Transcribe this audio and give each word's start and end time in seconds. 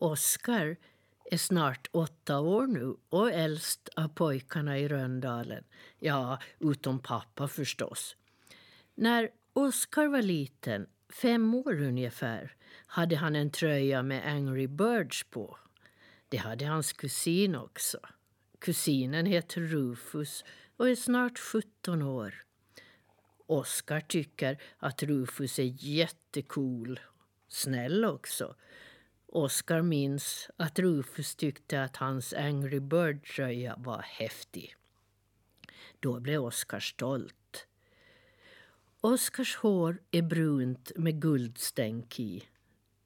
Oskar 0.00 0.76
är 1.24 1.36
snart 1.36 1.88
åtta 1.92 2.40
år 2.40 2.66
nu 2.66 2.96
och 3.08 3.32
äldst 3.32 3.88
av 3.96 4.08
pojkarna 4.08 4.78
i 4.78 4.88
Röndalen. 4.88 5.64
Ja, 5.98 6.38
utom 6.58 6.98
pappa 6.98 7.48
förstås. 7.48 8.16
När 8.94 9.30
Oskar 9.52 10.06
var 10.06 10.22
liten, 10.22 10.86
fem 11.08 11.54
år 11.54 11.80
ungefär, 11.82 12.54
hade 12.86 13.16
han 13.16 13.36
en 13.36 13.50
tröja 13.50 14.02
med 14.02 14.26
Angry 14.26 14.66
Birds 14.66 15.24
på. 15.24 15.58
Det 16.28 16.36
hade 16.36 16.64
hans 16.64 16.92
kusin 16.92 17.54
också. 17.54 17.98
Kusinen 18.58 19.26
heter 19.26 19.60
Rufus 19.60 20.44
och 20.76 20.88
är 20.88 20.94
snart 20.94 21.38
17 21.38 22.02
år. 22.02 22.34
Oskar 23.46 24.00
tycker 24.00 24.62
att 24.78 25.02
Rufus 25.02 25.58
är 25.58 25.72
jättecool. 25.84 27.00
Snäll 27.48 28.04
också. 28.04 28.54
Oscar 29.32 29.82
minns 29.82 30.50
att 30.56 30.78
Rufus 30.78 31.34
tyckte 31.34 31.82
att 31.82 31.96
hans 31.96 32.32
Angry 32.32 32.80
Bird-tröja 32.80 33.74
var 33.78 34.02
häftig. 34.02 34.76
Då 36.00 36.20
blev 36.20 36.44
Oscar 36.44 36.80
stolt. 36.80 37.66
Oscars 39.00 39.56
hår 39.56 39.98
är 40.10 40.22
brunt 40.22 40.92
med 40.96 41.20
guldstänk 41.20 42.20
i. 42.20 42.44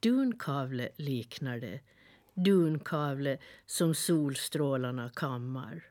Dunkavle 0.01 0.88
liknar 0.96 1.59
det. 1.59 1.80
Dunkavle 2.34 3.38
som 3.66 3.95
solstrålarna 3.95 5.10
kammar. 5.10 5.84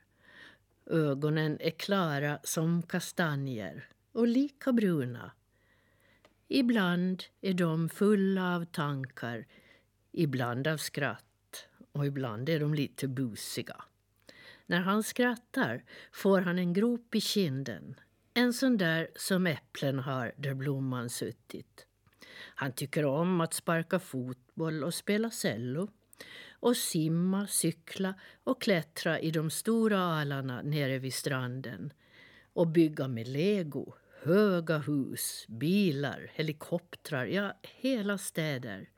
Ögonen 0.86 1.58
är 1.60 1.72
klara 1.72 2.40
som 2.44 2.84
kastanjer 2.84 3.88
och 4.12 4.28
lika 4.28 4.72
bruna. 4.72 5.32
Ibland 6.48 7.24
är 7.42 7.54
de 7.54 7.90
fulla 7.90 8.56
av 8.56 8.66
tankar, 8.66 9.46
ibland 10.14 10.68
av 10.68 10.78
skratt 10.78 11.68
och 11.92 12.06
ibland 12.06 12.50
är 12.50 12.60
de 12.60 12.74
lite 12.74 13.08
busiga. 13.08 13.84
När 14.66 14.80
han 14.80 15.04
skrattar 15.04 15.84
får 16.12 16.42
han 16.42 16.60
en 16.60 16.74
grop 16.74 17.16
i 17.16 17.22
kinden, 17.22 17.96
en 18.34 18.54
sån 18.54 18.78
där 18.78 19.08
som 19.16 19.48
äpplen 19.48 20.00
har 20.00 20.34
där 20.38 20.54
blomman 20.54 21.10
suttit. 21.10 21.88
Han 22.36 22.72
tycker 22.72 23.06
om 23.06 23.42
att 23.42 23.54
sparka 23.54 24.00
fotboll 24.00 24.84
och 24.84 24.94
spela 24.94 25.30
cello 25.30 25.88
och 26.52 26.78
simma, 26.78 27.48
cykla 27.48 28.14
och 28.44 28.62
klättra 28.62 29.20
i 29.20 29.32
de 29.32 29.50
stora 29.50 30.00
alarna 30.00 30.62
nere 30.62 31.00
vid 31.00 31.14
stranden 31.14 31.94
och 32.54 32.68
bygga 32.68 33.08
med 33.08 33.28
lego, 33.28 33.94
höga 34.24 34.78
hus, 34.78 35.46
bilar, 35.48 36.32
helikoptrar, 36.34 37.26
ja, 37.26 37.60
hela 37.62 38.18
städer. 38.18 38.90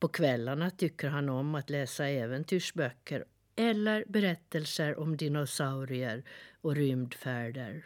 På 0.00 0.08
kvällarna 0.08 0.70
tycker 0.70 1.08
han 1.08 1.28
om 1.28 1.54
att 1.54 1.70
läsa 1.70 2.06
äventyrsböcker 2.06 3.24
eller 3.56 4.04
berättelser 4.08 4.98
om 4.98 5.16
dinosaurier 5.16 6.24
och 6.60 6.74
rymdfärder. 6.74 7.84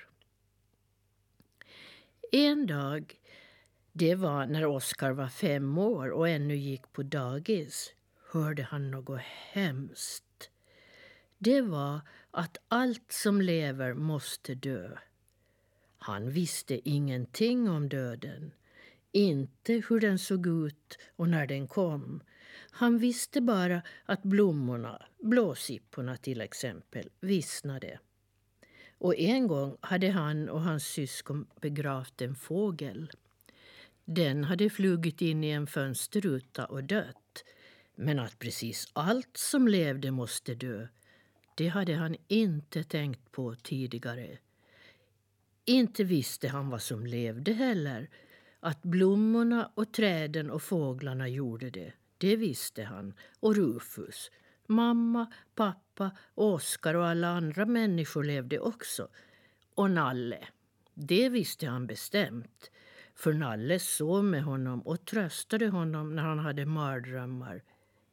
En 2.33 2.67
dag, 2.67 3.15
det 3.93 4.15
var 4.15 4.47
när 4.47 4.67
Oskar 4.67 5.13
var 5.13 5.29
fem 5.29 5.79
år 5.79 6.11
och 6.11 6.29
ännu 6.29 6.57
gick 6.57 6.93
på 6.93 7.03
dagis, 7.03 7.95
hörde 8.33 8.63
han 8.63 8.91
något 8.91 9.21
hemskt. 9.53 10.51
Det 11.39 11.61
var 11.61 12.01
att 12.31 12.59
allt 12.69 13.13
som 13.13 13.41
lever 13.41 13.95
måste 13.95 14.55
dö. 14.55 14.91
Han 15.99 16.31
visste 16.31 16.89
ingenting 16.89 17.71
om 17.71 17.89
döden. 17.89 18.53
Inte 19.17 19.83
hur 19.89 20.01
den 20.01 20.19
såg 20.19 20.47
ut 20.47 20.99
och 21.17 21.29
när 21.29 21.47
den 21.47 21.69
kom. 21.69 22.23
Han 22.71 22.99
visste 22.99 23.41
bara 23.41 23.83
att 24.05 24.23
blommorna, 24.23 25.07
blåsipporna 25.23 26.17
till 26.17 26.41
exempel, 26.41 27.11
vissnade. 27.21 27.99
Och 28.99 29.17
en 29.17 29.47
gång 29.47 29.77
hade 29.81 30.11
han 30.11 30.49
och 30.49 30.61
hans 30.61 30.85
syskon 30.85 31.47
begravt 31.61 32.23
en 32.23 32.35
fågel. 32.35 33.11
Den 34.05 34.45
hade 34.45 34.71
flugit 34.71 35.23
in 35.23 35.45
i 35.45 35.51
en 35.51 35.67
fönsterruta 35.67 36.65
och 36.65 36.85
dött. 36.85 37.45
Men 37.95 38.19
att 38.19 38.39
precis 38.39 38.89
allt 38.93 39.37
som 39.37 39.69
levde 39.69 40.11
måste 40.11 40.55
dö, 40.55 40.87
det 41.57 41.69
hade 41.69 41.95
han 41.95 42.17
inte 42.29 42.85
tänkt 42.85 43.33
på 43.33 43.55
tidigare. 43.55 44.39
Inte 45.65 46.05
visste 46.05 46.49
han 46.49 46.71
vad 46.71 46.83
som 46.83 47.07
levde 47.07 47.53
heller. 47.53 48.09
Att 48.65 48.83
blommorna 48.83 49.71
och 49.75 49.93
träden 49.93 50.51
och 50.51 50.63
fåglarna 50.63 51.29
gjorde 51.29 51.71
det, 51.71 51.93
det 52.19 52.37
visste 52.37 52.83
han. 52.83 53.15
Och 53.41 53.57
Rufus. 53.57 54.31
Mamma, 54.67 55.27
pappa, 55.55 56.11
Oskar 56.35 56.95
och 56.95 57.07
alla 57.07 57.29
andra 57.29 57.67
människor 57.67 58.25
levde 58.25 58.59
också. 58.59 59.09
Och 59.75 59.91
Nalle. 59.91 60.39
Det 60.95 61.29
visste 61.29 61.67
han 61.67 61.87
bestämt. 61.87 62.71
För 63.15 63.33
Nalle 63.33 63.79
sov 63.79 64.25
med 64.25 64.45
honom 64.45 64.81
och 64.81 65.05
tröstade 65.05 65.69
honom 65.69 66.17
när 66.17 66.23
han 66.23 66.39
hade 66.39 66.67
mardrömmar. 66.67 67.63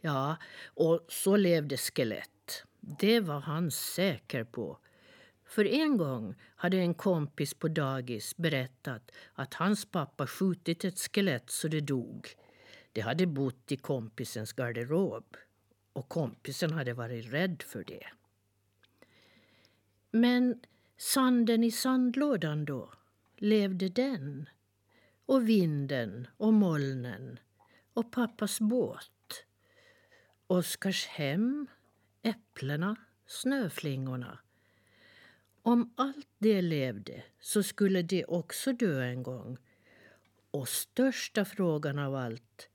Ja, 0.01 0.35
och 0.65 1.05
så 1.07 1.35
levde 1.35 1.77
skelett. 1.77 2.63
Det 2.79 3.19
var 3.19 3.39
han 3.39 3.71
säker 3.71 4.43
på. 4.43 4.77
För 5.51 5.65
en 5.65 5.97
gång 5.97 6.35
hade 6.55 6.77
en 6.77 6.93
kompis 6.93 7.53
på 7.53 7.67
dagis 7.67 8.37
berättat 8.37 9.11
att 9.33 9.53
hans 9.53 9.85
pappa 9.85 10.27
skjutit 10.27 10.85
ett 10.85 10.99
skelett 10.99 11.49
så 11.49 11.67
det 11.67 11.81
dog. 11.81 12.27
Det 12.91 13.01
hade 13.01 13.27
bott 13.27 13.71
i 13.71 13.77
kompisens 13.77 14.53
garderob 14.53 15.37
och 15.93 16.09
kompisen 16.09 16.71
hade 16.71 16.93
varit 16.93 17.33
rädd 17.33 17.63
för 17.67 17.83
det. 17.83 18.07
Men 20.11 20.61
sanden 20.97 21.63
i 21.63 21.71
sandlådan 21.71 22.65
då? 22.65 22.93
Levde 23.37 23.89
den? 23.89 24.49
Och 25.25 25.49
vinden 25.49 26.27
och 26.37 26.53
molnen 26.53 27.39
och 27.93 28.11
pappas 28.11 28.59
båt? 28.59 29.45
Oskars 30.47 31.05
hem, 31.05 31.67
äpplena, 32.21 32.95
snöflingorna 33.25 34.39
om 35.63 35.93
allt 35.95 36.27
det 36.37 36.61
levde 36.61 37.23
så 37.39 37.63
skulle 37.63 38.01
det 38.01 38.25
också 38.25 38.73
dö 38.73 39.03
en 39.03 39.23
gång. 39.23 39.57
Och 40.51 40.67
största 40.67 41.45
frågan 41.45 41.99
av 41.99 42.15
allt, 42.15 42.69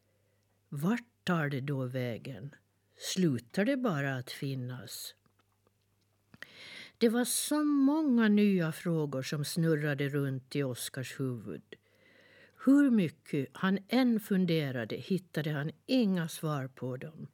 vart 0.69 1.25
tar 1.25 1.49
det 1.49 1.61
då 1.61 1.85
vägen? 1.85 2.55
Slutar 2.99 3.65
det 3.65 3.77
bara 3.77 4.17
att 4.17 4.31
finnas? 4.31 5.15
Det 6.99 7.09
var 7.09 7.25
så 7.25 7.65
många 7.65 8.29
nya 8.29 8.73
frågor 8.73 9.23
som 9.23 9.45
snurrade 9.45 10.09
runt 10.09 10.57
i 10.57 10.63
Oskars 10.63 11.21
huvud. 11.21 11.63
Hur 12.65 12.91
mycket 12.91 13.49
han 13.53 13.79
än 13.89 14.21
funderade 14.21 14.97
hittade 14.97 15.51
han 15.51 15.71
inga 15.87 16.29
svar 16.29 16.69
på 16.69 16.97
dem. 16.97 17.29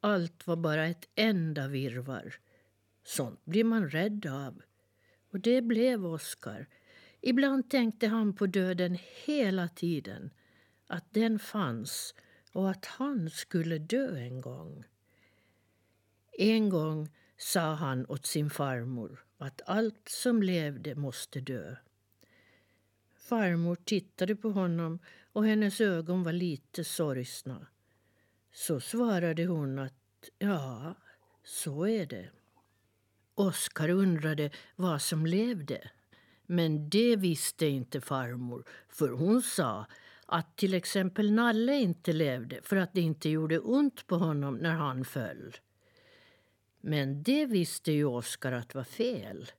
Allt 0.00 0.46
var 0.46 0.56
bara 0.56 0.86
ett 0.86 1.08
enda 1.14 1.68
virvar. 1.68 2.34
Sånt 3.04 3.44
blir 3.44 3.64
man 3.64 3.90
rädd 3.90 4.26
av. 4.26 4.62
Och 5.32 5.40
det 5.40 5.62
blev 5.62 6.06
Oskar. 6.06 6.66
Ibland 7.20 7.70
tänkte 7.70 8.06
han 8.06 8.32
på 8.32 8.46
döden 8.46 8.98
hela 9.24 9.68
tiden. 9.68 10.30
Att 10.86 11.14
den 11.14 11.38
fanns 11.38 12.14
och 12.52 12.70
att 12.70 12.86
han 12.86 13.30
skulle 13.30 13.78
dö 13.78 14.16
en 14.18 14.40
gång. 14.40 14.84
En 16.38 16.68
gång 16.68 17.08
sa 17.36 17.74
han 17.74 18.06
åt 18.06 18.26
sin 18.26 18.50
farmor 18.50 19.24
att 19.38 19.60
allt 19.66 20.08
som 20.08 20.42
levde 20.42 20.94
måste 20.94 21.40
dö. 21.40 21.76
Farmor 23.16 23.76
tittade 23.84 24.36
på 24.36 24.50
honom 24.50 24.98
och 25.32 25.46
hennes 25.46 25.80
ögon 25.80 26.22
var 26.22 26.32
lite 26.32 26.84
sorgsna. 26.84 27.66
Så 28.52 28.80
svarade 28.80 29.46
hon 29.46 29.78
att 29.78 30.30
ja, 30.38 30.94
så 31.44 31.86
är 31.86 32.06
det. 32.06 32.30
Oskar 33.34 33.88
undrade 33.88 34.50
vad 34.76 35.02
som 35.02 35.26
levde. 35.26 35.90
Men 36.46 36.90
det 36.90 37.16
visste 37.16 37.66
inte 37.66 38.00
farmor, 38.00 38.64
för 38.88 39.08
hon 39.08 39.42
sa 39.42 39.86
att 40.26 40.56
till 40.56 40.74
exempel 40.74 41.32
Nalle 41.32 41.76
inte 41.76 42.12
levde 42.12 42.60
för 42.62 42.76
att 42.76 42.92
det 42.92 43.00
inte 43.00 43.28
gjorde 43.28 43.58
ont 43.58 44.06
på 44.06 44.16
honom 44.16 44.56
när 44.56 44.74
han 44.74 45.04
föll. 45.04 45.56
Men 46.80 47.22
det 47.22 47.46
visste 47.46 47.92
ju 47.92 48.04
Oskar 48.04 48.52
att 48.52 48.74
var 48.74 48.84
fel. 48.84 49.50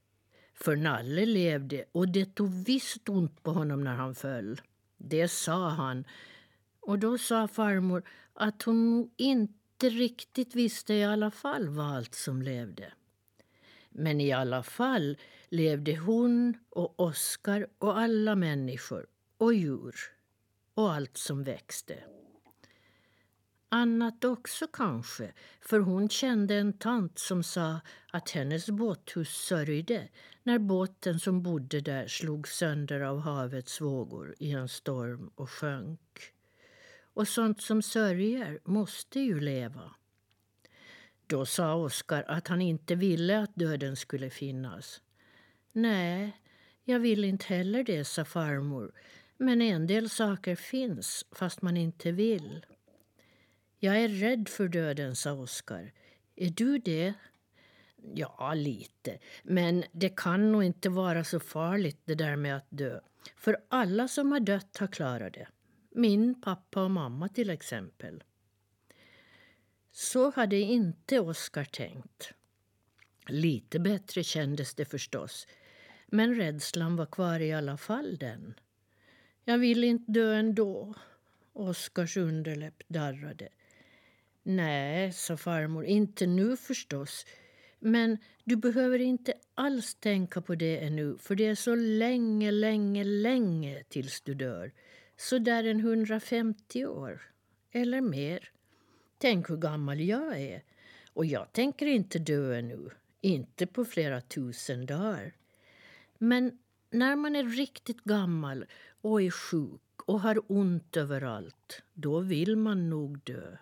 För 0.54 0.76
Nalle 0.76 1.26
levde 1.26 1.86
och 1.92 2.08
det 2.10 2.36
tog 2.36 2.66
visst 2.66 3.10
ont 3.10 3.44
på 3.44 3.52
honom 3.52 3.84
när 3.84 3.96
han 3.96 4.16
föll. 4.16 4.62
Det 4.98 5.28
sa 5.28 5.70
han. 5.70 6.06
Och 6.80 7.00
då 7.00 7.18
sa 7.18 7.48
farmor 7.48 8.04
att 8.34 8.64
hon 8.64 9.10
inte 9.18 9.90
riktigt 9.90 10.56
visste 10.56 10.94
i 10.94 11.04
alla 11.04 11.32
fall 11.32 11.70
vad 11.70 11.96
allt 11.96 12.16
som 12.16 12.42
levde. 12.42 12.94
Men 13.96 14.22
i 14.22 14.32
alla 14.32 14.64
fall 14.64 15.18
levde 15.50 15.96
hon 15.96 16.58
och 16.70 17.00
Oskar 17.00 17.68
och 17.78 18.00
alla 18.00 18.36
människor 18.36 19.06
och 19.38 19.54
djur 19.54 19.96
och 20.74 20.94
allt 20.94 21.18
som 21.18 21.44
växte. 21.44 22.04
annat 23.70 24.24
också 24.24 24.68
kanske, 24.68 25.34
för 25.62 25.80
hon 25.80 26.10
kände 26.10 26.56
en 26.56 26.74
tant 26.74 27.20
som 27.20 27.44
sa 27.44 27.80
att 28.12 28.30
hennes 28.30 28.70
båthus 28.70 29.30
sörjde 29.30 30.10
när 30.44 30.60
båten 30.60 31.20
som 31.20 31.44
bodde 31.44 31.82
där 31.82 32.08
slog 32.08 32.48
sönder 32.48 33.00
av 33.00 33.20
havets 33.20 33.82
vågor 33.82 34.36
i 34.40 34.52
en 34.52 34.70
storm 34.70 35.32
och 35.36 35.50
sjönk. 35.50 36.34
Och 37.14 37.28
sånt 37.28 37.62
som 37.62 37.82
sörjer 37.82 38.60
måste 38.64 39.20
ju 39.20 39.40
leva. 39.40 39.92
Då 41.28 41.46
sa 41.46 41.76
Oskar 41.76 42.24
att 42.28 42.48
han 42.48 42.62
inte 42.62 42.96
ville 42.96 43.40
att 43.40 43.56
döden 43.56 43.96
skulle 43.96 44.30
finnas. 44.30 45.02
Nej, 45.72 46.38
jag 46.84 47.00
vill 47.00 47.24
inte 47.24 47.46
heller 47.46 47.84
det, 47.84 48.06
sa 48.06 48.26
farmor. 48.26 48.92
Men 49.38 49.62
en 49.62 49.88
del 49.88 50.10
saker 50.10 50.56
finns, 50.56 51.26
fast 51.32 51.62
man 51.62 51.78
inte 51.78 52.12
vill. 52.12 52.66
Jag 53.80 53.98
är 53.98 54.08
rädd 54.08 54.50
för 54.50 54.68
döden, 54.68 55.16
sa 55.16 55.34
Oskar. 55.34 55.92
Är 56.36 56.50
du 56.50 56.78
det? 56.78 57.14
Ja, 58.14 58.54
lite. 58.54 59.20
Men 59.44 59.84
det 59.92 60.18
kan 60.18 60.52
nog 60.52 60.64
inte 60.64 60.90
vara 60.90 61.24
så 61.24 61.40
farligt 61.40 62.02
det 62.06 62.16
där 62.16 62.36
med 62.36 62.58
att 62.58 62.68
dö. 62.70 63.00
För 63.36 63.58
alla 63.68 64.08
som 64.08 64.32
har 64.32 64.40
dött 64.40 64.78
har 64.78 64.88
klarat 64.88 65.34
det. 65.34 65.48
Min 65.92 66.42
pappa 66.42 66.84
och 66.84 66.92
mamma 66.92 67.30
till 67.30 67.50
exempel. 67.50 68.24
Så 70.14 70.32
hade 70.32 70.58
inte 70.58 71.20
Oskar 71.20 71.64
tänkt. 71.64 72.34
Lite 73.28 73.80
bättre 73.80 74.24
kändes 74.24 74.76
det 74.76 74.86
förstås. 74.86 75.48
Men 76.08 76.36
rädslan 76.36 76.96
var 76.96 77.06
kvar 77.06 77.40
i 77.40 77.54
alla 77.54 77.78
fall 77.78 78.18
den. 78.18 78.54
Jag 79.44 79.58
vill 79.58 79.84
inte 79.84 80.12
dö 80.12 80.34
ändå. 80.36 80.94
Oskars 81.54 82.18
underläpp 82.18 82.84
darrade. 82.88 83.50
Nej, 84.44 85.14
sa 85.14 85.38
farmor, 85.38 85.86
inte 85.86 86.28
nu 86.28 86.58
förstås. 86.58 87.26
Men 87.80 88.18
du 88.44 88.56
behöver 88.56 89.00
inte 89.00 89.34
alls 89.56 89.96
tänka 89.96 90.42
på 90.42 90.56
det 90.56 90.78
ännu 90.78 91.18
för 91.18 91.36
det 91.36 91.46
är 91.46 91.56
så 91.56 91.76
länge, 91.76 92.52
länge, 92.52 93.04
länge 93.04 93.84
tills 93.84 94.22
du 94.22 94.34
dör. 94.34 94.72
Så 95.18 95.38
där 95.38 95.64
en 95.64 95.80
150 95.80 96.86
år. 96.86 97.22
Eller 97.72 98.02
mer. 98.02 98.54
Tänk 99.24 99.50
hur 99.50 99.58
gammal 99.58 100.02
jag 100.02 100.42
är. 100.42 100.64
Och 101.14 101.26
jag 101.26 101.54
tänker 101.54 101.86
inte 101.86 102.20
dö 102.20 102.56
ännu. 102.60 102.90
Inte 103.22 103.68
på 103.68 103.86
flera 103.86 104.22
tusen 104.22 104.86
dagar. 104.86 105.34
Men 106.18 106.60
när 106.90 107.16
man 107.16 107.36
är 107.36 107.44
riktigt 107.44 108.04
gammal 108.04 108.66
och 109.02 109.22
är 109.22 109.32
sjuk 109.32 109.82
och 110.06 110.20
har 110.20 110.42
ont 110.48 110.98
överallt, 110.98 111.82
då 111.94 112.20
vill 112.20 112.56
man 112.56 112.90
nog 112.90 113.20
dö. 113.24 113.58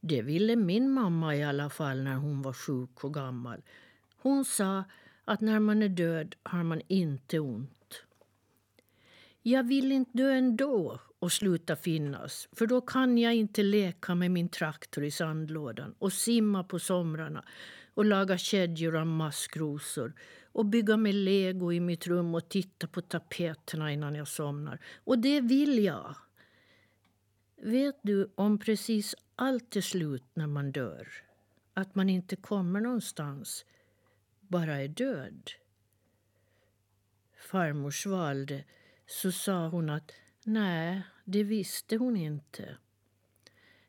Det 0.00 0.22
ville 0.22 0.56
min 0.56 0.90
mamma 0.90 1.36
i 1.36 1.44
alla 1.44 1.70
fall 1.70 2.02
när 2.02 2.16
hon 2.16 2.42
var 2.42 2.52
sjuk 2.52 3.04
och 3.04 3.14
gammal. 3.14 3.62
Hon 4.16 4.44
sa 4.44 4.84
att 5.24 5.40
när 5.40 5.60
man 5.60 5.82
är 5.82 5.88
död 5.88 6.34
har 6.42 6.62
man 6.62 6.82
inte 6.88 7.40
ont. 7.40 8.02
Jag 9.42 9.64
vill 9.64 9.92
inte 9.92 10.18
dö 10.18 10.32
ändå 10.32 11.00
och 11.24 11.32
sluta 11.32 11.76
finnas 11.76 12.48
för 12.52 12.66
då 12.66 12.80
kan 12.80 13.18
jag 13.18 13.34
inte 13.34 13.62
leka 13.62 14.14
med 14.14 14.30
min 14.30 14.48
traktor 14.48 15.04
i 15.04 15.10
sandlådan 15.10 15.94
och 15.98 16.12
simma 16.12 16.64
på 16.64 16.78
somrarna 16.78 17.44
och 17.94 18.04
laga 18.04 18.38
kedjor 18.38 18.96
av 18.96 19.06
maskrosor 19.06 20.12
och 20.52 20.66
bygga 20.66 20.96
med 20.96 21.14
lego 21.14 21.72
i 21.72 21.80
mitt 21.80 22.06
rum 22.06 22.34
och 22.34 22.48
titta 22.48 22.86
på 22.86 23.00
tapeterna 23.00 23.92
innan 23.92 24.14
jag 24.14 24.28
somnar. 24.28 24.78
Och 25.04 25.18
det 25.18 25.40
vill 25.40 25.84
jag. 25.84 26.16
Vet 27.62 27.98
du 28.02 28.32
om 28.34 28.58
precis 28.58 29.14
allt 29.36 29.76
är 29.76 29.80
slut 29.80 30.24
när 30.34 30.46
man 30.46 30.72
dör? 30.72 31.08
Att 31.74 31.94
man 31.94 32.08
inte 32.08 32.36
kommer 32.36 32.80
någonstans, 32.80 33.64
bara 34.40 34.82
är 34.82 34.88
död? 34.88 35.50
Farmor 37.50 37.90
svalde, 37.90 38.64
så 39.06 39.32
sa 39.32 39.68
hon 39.68 39.90
att 39.90 40.12
nej, 40.44 41.02
det 41.24 41.44
visste 41.44 41.96
hon 41.96 42.16
inte. 42.16 42.76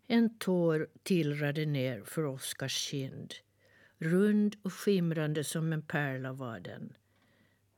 En 0.08 0.38
tår 0.38 0.88
tillrade 1.04 1.66
ner 1.66 2.04
för 2.04 2.26
Oskars 2.26 2.78
kind. 2.78 3.34
Rund 3.98 4.56
och 4.62 4.74
skimrande 4.74 5.44
som 5.44 5.74
en 5.74 5.82
pärla 5.82 6.34
var 6.34 6.60
den. 6.60 6.94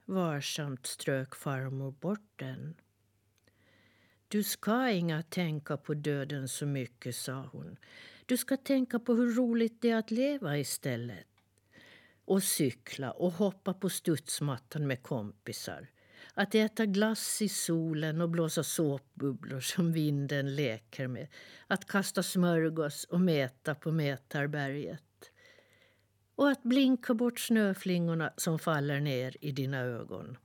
Varsamt 0.06 0.86
strök 0.86 1.36
farmor 1.36 1.92
bort 1.92 2.32
den. 2.36 2.76
Du 4.28 4.44
ska 4.44 4.90
inga 4.90 5.24
tänka 5.24 5.78
på 5.78 5.94
döden 5.94 6.48
så 6.48 6.66
mycket, 6.66 7.16
sa 7.16 7.50
hon. 7.52 7.78
Du 8.26 8.38
ska 8.38 8.58
tänka 8.58 9.00
på 9.00 9.14
hur 9.14 9.36
roligt 9.36 9.82
det 9.82 9.90
är 9.90 9.98
att 9.98 10.12
leva 10.12 10.58
istället. 10.58 11.28
Och 12.26 12.44
cykla 12.44 13.12
och 13.12 13.32
hoppa 13.32 13.74
på 13.74 13.90
studsmattan 13.90 14.88
med 14.88 15.04
kompisar. 15.04 15.88
Att 16.40 16.56
äta 16.56 16.86
glass 16.86 17.42
i 17.42 17.50
solen 17.50 18.22
och 18.22 18.30
blåsa 18.30 18.64
såpbubblor 18.64 19.60
som 19.60 19.92
vinden 19.94 20.56
leker 20.56 21.08
med. 21.08 21.28
Att 21.68 21.86
kasta 21.86 22.24
smörgås 22.24 23.04
och 23.04 23.22
mäta 23.22 23.76
på 23.76 23.92
Mätarberget. 23.92 25.32
Och 26.36 26.50
att 26.50 26.64
blinka 26.64 27.14
bort 27.14 27.40
snöflingorna 27.40 28.34
som 28.38 28.60
faller 28.60 29.00
ner 29.00 29.36
i 29.42 29.52
dina 29.52 29.80
ögon. 29.80 30.38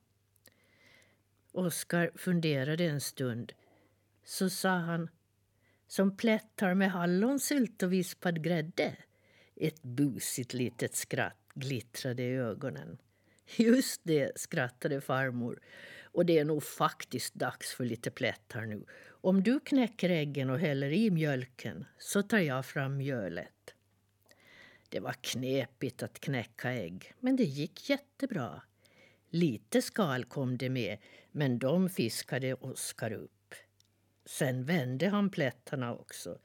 Oskar 1.53 2.11
funderade 2.15 2.85
en 2.85 3.00
stund 3.00 3.53
så 4.25 4.50
sa 4.50 4.71
han 4.71 5.09
som 5.87 6.17
plättar 6.17 6.75
med 6.75 6.91
hallonsylt 6.91 7.83
och 7.83 7.93
vispad 7.93 8.44
grädde. 8.44 8.97
Ett 9.56 9.83
busigt 9.83 10.55
litet 10.55 10.94
skratt 10.94 11.50
glittrade 11.55 12.23
i 12.23 12.35
ögonen. 12.37 12.99
Just 13.57 14.01
det, 14.05 14.39
skrattade 14.39 15.01
farmor. 15.01 15.61
Och 16.05 16.27
det 16.27 16.39
är 16.39 16.45
nog 16.45 16.63
faktiskt 16.63 17.35
dags 17.35 17.75
för 17.75 17.85
lite 17.85 18.11
plättar 18.11 18.67
nu. 18.67 18.85
Om 19.09 19.43
du 19.43 19.61
knäcker 19.61 20.11
äggen 20.11 20.51
och 20.51 20.59
häller 20.59 20.93
i 20.93 21.11
mjölken 21.11 21.85
så 21.99 22.23
tar 22.23 22.39
jag 22.39 22.67
fram 22.67 22.97
mjölet. 22.97 23.75
Det 24.89 25.01
var 25.01 25.13
knepigt 25.13 26.03
att 26.03 26.21
knäcka 26.21 26.73
ägg, 26.73 27.15
men 27.21 27.37
det 27.37 27.45
gick 27.45 27.91
jättebra. 27.91 28.63
Lite 29.31 29.83
skal 29.83 30.25
kom 30.25 30.59
det 30.59 30.71
med, 30.71 30.99
men 31.31 31.59
de 31.59 31.89
fiskade 31.89 32.55
Oskar 32.55 33.13
upp. 33.13 33.55
Sen 34.25 34.65
vände 34.65 35.09
han 35.09 35.31
plättarna 35.31 35.95
också. 35.95 36.39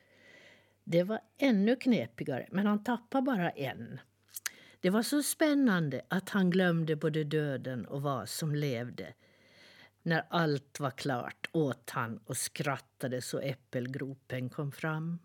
Det 0.83 1.03
var 1.03 1.19
ännu 1.37 1.75
knepigare, 1.75 2.47
men 2.51 2.65
han 2.65 2.83
tappade 2.83 3.21
bara 3.21 3.49
en. 3.49 3.99
Det 4.79 4.89
var 4.89 5.03
så 5.03 5.23
spännande 5.23 6.01
att 6.07 6.29
han 6.29 6.49
glömde 6.49 6.95
både 6.95 7.23
döden 7.23 7.85
och 7.85 8.01
vad 8.01 8.29
som 8.29 8.55
levde. 8.55 9.13
När 10.03 10.23
allt 10.29 10.79
var 10.79 10.91
klart 10.91 11.49
åt 11.51 11.89
han 11.89 12.17
och 12.25 12.37
skrattade 12.37 13.21
så 13.21 13.39
äppelgropen 13.39 14.49
kom 14.49 14.71
fram. 14.71 15.19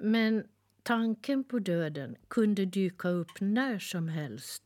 Men 0.00 0.44
tanken 0.82 1.44
på 1.44 1.58
döden 1.58 2.16
kunde 2.28 2.64
dyka 2.64 3.08
upp 3.08 3.40
när 3.40 3.78
som 3.78 4.08
helst. 4.08 4.62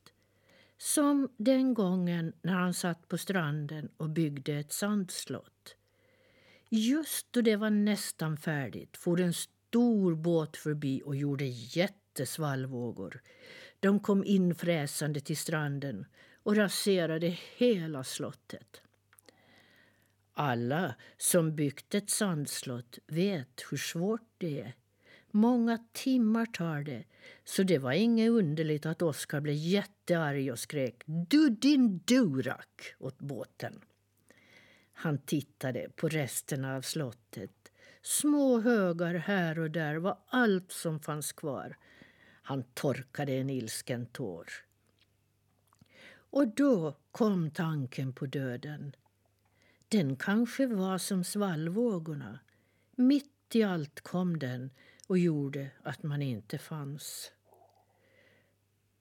Som 0.79 1.29
den 1.37 1.75
gången 1.75 2.33
när 2.43 2.55
han 2.55 2.75
satt 2.75 3.09
på 3.09 3.19
stranden 3.19 3.89
och 3.97 4.11
byggde 4.11 4.53
ett 4.53 4.73
sandslott. 4.73 5.77
Just 6.69 7.33
då 7.33 7.41
det 7.41 7.57
var 7.57 7.71
nästan 7.71 8.37
färdigt 8.37 8.97
for 8.97 9.21
en 9.21 9.35
stor 9.35 10.15
båt 10.15 10.57
förbi 10.57 11.03
och 11.05 11.17
gjorde 11.17 11.45
jättesvallvågor. 12.19 13.21
De 13.81 14.01
kom 14.01 14.25
infräsande 14.25 15.21
till 15.21 15.37
stranden 15.37 16.07
och 16.43 16.57
raserade 16.57 17.37
hela 17.57 18.05
slottet. 18.05 18.83
Alla 20.35 20.95
som 21.17 21.57
byggt 21.57 21.95
ett 21.95 22.11
sandslott 22.11 22.99
vet 23.07 23.65
hur 23.71 23.77
svårt 23.77 24.29
det 24.39 24.61
är. 24.61 24.75
Många 25.31 25.79
timmar 25.93 26.47
tar 26.47 26.83
det, 26.83 27.05
så 27.45 27.63
det 27.63 27.79
var 27.79 27.93
inget 27.93 28.31
underligt 28.31 28.87
att 28.87 29.03
Oskar 29.03 29.41
blev 29.41 29.55
jättearg 29.55 30.53
och 30.53 30.59
skrek 30.59 31.03
Du 31.07 31.51
din 31.51 31.99
durak 31.99 32.95
åt 32.99 33.19
båten. 33.19 33.81
Han 34.93 35.19
tittade 35.19 35.91
på 35.97 36.09
resterna 36.09 36.77
av 36.77 36.83
slottet. 36.83 37.73
Små 38.03 38.61
högar 38.61 39.15
här 39.15 39.59
och 39.59 39.71
där 39.71 39.97
var 39.97 40.19
allt 40.27 40.73
som 40.73 41.01
fanns 41.01 41.33
kvar. 41.33 41.77
Han 42.49 42.63
torkade 42.75 43.33
en 43.33 43.51
ilsken 43.51 44.07
tår. 44.07 44.47
Och 46.11 46.49
då 46.49 46.97
kom 47.13 47.51
tanken 47.51 48.13
på 48.13 48.27
döden. 48.27 48.97
Den 49.89 50.17
kanske 50.17 50.67
var 50.67 50.99
som 50.99 51.25
svallvågorna. 51.25 52.39
Mitt 52.97 53.55
i 53.57 53.63
allt 53.63 54.01
kom 54.01 54.39
den 54.39 54.71
och 55.07 55.19
gjorde 55.19 55.71
att 55.83 56.03
man 56.03 56.23
inte 56.23 56.59
fanns. 56.59 57.33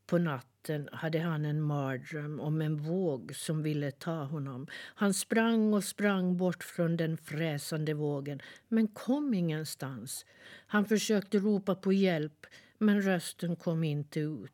På 0.06 0.18
natten 0.18 0.89
hade 0.92 1.20
han 1.20 1.46
en 1.46 1.62
mardröm 1.62 2.39
om 2.39 2.62
en 2.62 2.77
våg 2.77 3.36
som 3.36 3.63
ville 3.63 3.92
ta 3.92 4.24
honom. 4.24 4.68
Han 4.74 5.13
sprang 5.13 5.74
och 5.74 5.84
sprang 5.84 6.38
bort 6.38 6.63
från 6.63 6.98
den 6.98 7.18
fräsande 7.18 7.94
vågen 7.94 8.42
men 8.68 8.88
kom 8.88 9.34
ingenstans. 9.34 10.25
Han 10.68 10.86
försökte 10.86 11.39
ropa 11.39 11.75
på 11.75 11.94
hjälp 11.94 12.46
men 12.77 13.01
rösten 13.01 13.55
kom 13.55 13.84
inte 13.84 14.19
ut. 14.19 14.53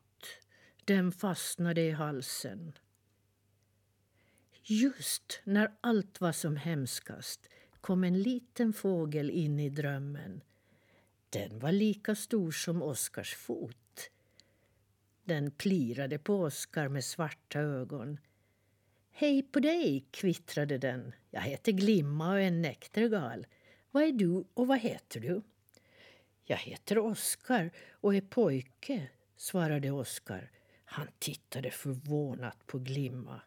Den 0.85 1.11
fastnade 1.11 1.81
i 1.81 1.91
halsen. 1.91 2.73
Just 4.63 5.41
när 5.43 5.71
allt 5.81 6.21
var 6.21 6.31
som 6.31 6.55
hemskast 6.55 7.49
kom 7.81 8.03
en 8.03 8.21
liten 8.21 8.73
fågel 8.73 9.29
in 9.29 9.59
i 9.59 9.69
drömmen. 9.69 10.41
Den 11.29 11.59
var 11.59 11.71
lika 11.71 12.15
stor 12.15 12.51
som 12.51 12.81
Oskars 12.81 13.35
fot. 13.35 14.09
Den 15.23 15.51
plirade 15.51 16.19
på 16.19 16.41
Oskar 16.41 16.87
med 16.87 17.03
svarta 17.03 17.59
ögon. 17.59 18.19
Hej 19.11 19.43
på 19.43 19.59
dig, 19.59 20.05
kvittrade 20.11 20.77
den. 20.77 21.13
Jag 21.31 21.41
heter 21.41 21.71
Glimma 21.71 22.31
och 22.31 22.39
är 22.39 22.47
en 22.47 22.61
näktergal. 22.61 23.47
Vad 23.91 24.03
är 24.03 24.11
du 24.11 24.43
och 24.53 24.67
vad 24.67 24.79
heter 24.79 25.19
du? 25.19 25.41
Jag 26.45 26.57
heter 26.57 26.97
Oskar 26.97 27.71
och 27.91 28.15
är 28.15 28.21
pojke, 28.21 29.09
svarade 29.38 29.91
Oskar. 29.91 30.51
Han 30.85 31.07
tittade 31.19 31.71
förvånat 31.71 32.67
på 32.67 32.79
Glimma. 32.79 33.41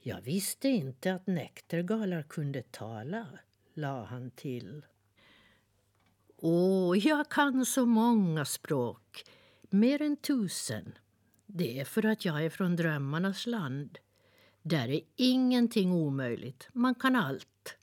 Jag 0.00 0.20
visste 0.20 0.68
inte 0.68 1.14
att 1.14 1.26
näktergalar 1.26 2.22
kunde 2.22 2.62
tala, 2.62 3.26
la 3.74 4.04
han 4.04 4.30
till. 4.30 4.84
Åh, 6.36 6.98
jag 6.98 7.28
kan 7.28 7.66
så 7.66 7.86
många 7.86 8.44
språk, 8.44 9.24
mer 9.70 10.02
än 10.02 10.16
tusen. 10.16 10.98
Det 11.46 11.80
är 11.80 11.84
för 11.84 12.06
att 12.06 12.24
jag 12.24 12.44
är 12.44 12.50
från 12.50 12.76
drömmarnas 12.76 13.46
land. 13.46 13.98
Där 14.62 14.88
är 14.88 15.00
ingenting 15.16 15.92
omöjligt, 15.92 16.68
man 16.72 16.94
kan 16.94 17.16
allt. 17.16 17.76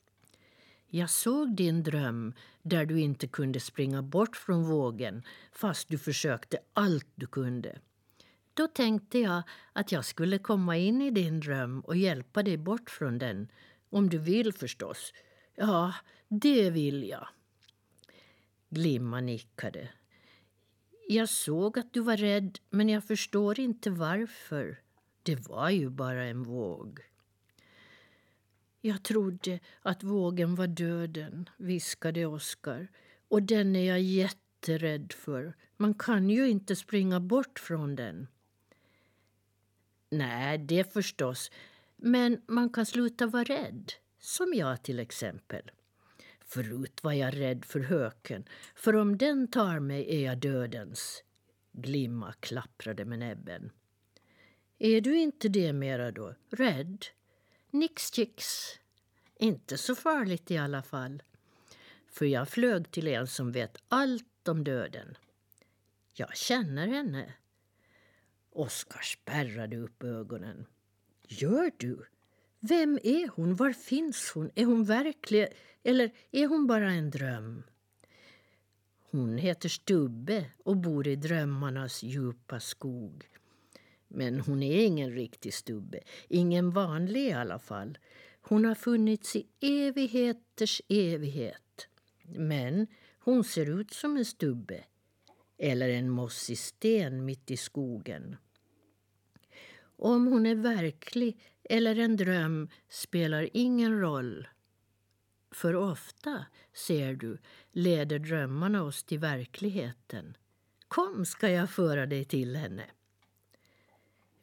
Jag 0.86 1.10
såg 1.10 1.56
din 1.56 1.82
dröm 1.82 2.34
där 2.64 2.86
du 2.86 3.00
inte 3.00 3.26
kunde 3.26 3.60
springa 3.60 4.02
bort 4.02 4.36
från 4.36 4.64
vågen 4.64 5.22
fast 5.52 5.88
du 5.88 5.98
försökte 5.98 6.58
allt 6.72 7.08
du 7.14 7.26
kunde. 7.26 7.78
Då 8.54 8.68
tänkte 8.68 9.18
jag 9.18 9.42
att 9.72 9.92
jag 9.92 10.04
skulle 10.04 10.38
komma 10.38 10.76
in 10.76 11.02
i 11.02 11.10
din 11.10 11.40
dröm 11.40 11.80
och 11.80 11.96
hjälpa 11.96 12.42
dig 12.42 12.56
bort 12.56 12.90
från 12.90 13.18
den. 13.18 13.48
Om 13.90 14.08
du 14.08 14.18
vill 14.18 14.52
förstås. 14.52 15.12
Ja, 15.54 15.94
det 16.28 16.70
vill 16.70 17.08
jag. 17.08 17.28
Glimma 18.68 19.20
nickade. 19.20 19.88
Jag 21.08 21.28
såg 21.28 21.78
att 21.78 21.92
du 21.92 22.00
var 22.00 22.16
rädd, 22.16 22.58
men 22.70 22.88
jag 22.88 23.04
förstår 23.04 23.60
inte 23.60 23.90
varför. 23.90 24.80
Det 25.22 25.48
var 25.48 25.70
ju 25.70 25.90
bara 25.90 26.24
en 26.24 26.42
våg. 26.42 27.00
Jag 28.86 29.02
trodde 29.02 29.60
att 29.82 30.02
vågen 30.02 30.54
var 30.54 30.66
döden, 30.66 31.48
viskade 31.56 32.26
Oskar. 32.26 32.88
Och 33.28 33.42
den 33.42 33.76
är 33.76 33.88
jag 33.88 34.00
jätterädd 34.00 35.12
för. 35.12 35.56
Man 35.76 35.94
kan 35.94 36.30
ju 36.30 36.48
inte 36.48 36.76
springa 36.76 37.20
bort 37.20 37.58
från 37.58 37.96
den. 37.96 38.26
Nej, 40.10 40.58
det 40.58 40.92
förstås. 40.92 41.50
Men 41.96 42.40
man 42.46 42.70
kan 42.70 42.86
sluta 42.86 43.26
vara 43.26 43.44
rädd. 43.44 43.92
Som 44.18 44.54
jag 44.54 44.82
till 44.82 44.98
exempel. 44.98 45.70
Förut 46.40 47.04
var 47.04 47.12
jag 47.12 47.40
rädd 47.40 47.64
för 47.64 47.80
höken, 47.80 48.44
för 48.74 48.96
om 48.96 49.18
den 49.18 49.48
tar 49.48 49.80
mig 49.80 50.16
är 50.16 50.24
jag 50.24 50.38
dödens. 50.38 51.24
Glimma 51.72 52.34
klapprade 52.40 53.04
med 53.04 53.18
näbben. 53.18 53.70
Är 54.78 55.00
du 55.00 55.18
inte 55.18 55.48
det 55.48 55.72
mera 55.72 56.10
då? 56.10 56.34
Rädd? 56.50 57.04
Nix 57.74 58.12
chicks. 58.12 58.78
Inte 59.36 59.78
så 59.78 59.94
farligt 59.94 60.50
i 60.50 60.58
alla 60.58 60.82
fall. 60.82 61.22
För 62.08 62.26
jag 62.26 62.48
flög 62.48 62.90
till 62.90 63.08
en 63.08 63.26
som 63.26 63.52
vet 63.52 63.76
allt 63.88 64.48
om 64.48 64.64
döden. 64.64 65.16
Jag 66.12 66.36
känner 66.36 66.86
henne. 66.86 67.34
Oskar 68.50 69.00
spärrade 69.00 69.76
upp 69.76 70.02
ögonen. 70.02 70.66
Gör 71.22 71.70
du? 71.76 72.06
Vem 72.60 72.98
är 73.02 73.28
hon? 73.28 73.56
Var 73.56 73.72
finns 73.72 74.30
hon? 74.34 74.50
Är 74.54 74.64
hon 74.64 74.84
verklig 74.84 75.48
eller 75.82 76.10
är 76.30 76.46
hon 76.46 76.66
bara 76.66 76.92
en 76.92 77.10
dröm? 77.10 77.62
Hon 79.10 79.38
heter 79.38 79.68
Stubbe 79.68 80.50
och 80.64 80.76
bor 80.76 81.08
i 81.08 81.16
drömmarnas 81.16 82.02
djupa 82.02 82.60
skog. 82.60 83.28
Men 84.14 84.40
hon 84.40 84.62
är 84.62 84.84
ingen 84.84 85.10
riktig 85.10 85.54
stubbe, 85.54 86.00
ingen 86.28 86.70
vanlig 86.70 87.20
i 87.20 87.32
alla 87.32 87.58
fall. 87.58 87.98
Hon 88.40 88.64
har 88.64 88.74
funnits 88.74 89.36
i 89.36 89.46
evigheters 89.60 90.82
evighet. 90.88 91.88
Men 92.22 92.86
hon 93.18 93.44
ser 93.44 93.80
ut 93.80 93.92
som 93.92 94.16
en 94.16 94.24
stubbe 94.24 94.84
eller 95.58 95.88
en 95.88 96.10
mossig 96.10 96.58
sten 96.58 97.24
mitt 97.24 97.50
i 97.50 97.56
skogen. 97.56 98.36
Om 99.96 100.26
hon 100.26 100.46
är 100.46 100.54
verklig 100.54 101.38
eller 101.64 101.98
en 101.98 102.16
dröm 102.16 102.68
spelar 102.88 103.48
ingen 103.52 104.00
roll. 104.00 104.48
För 105.50 105.76
ofta, 105.76 106.46
ser 106.72 107.14
du, 107.14 107.38
leder 107.72 108.18
drömmarna 108.18 108.82
oss 108.82 109.04
till 109.04 109.18
verkligheten. 109.18 110.36
Kom 110.88 111.24
ska 111.24 111.48
jag 111.48 111.70
föra 111.70 112.06
dig 112.06 112.24
till 112.24 112.56
henne. 112.56 112.84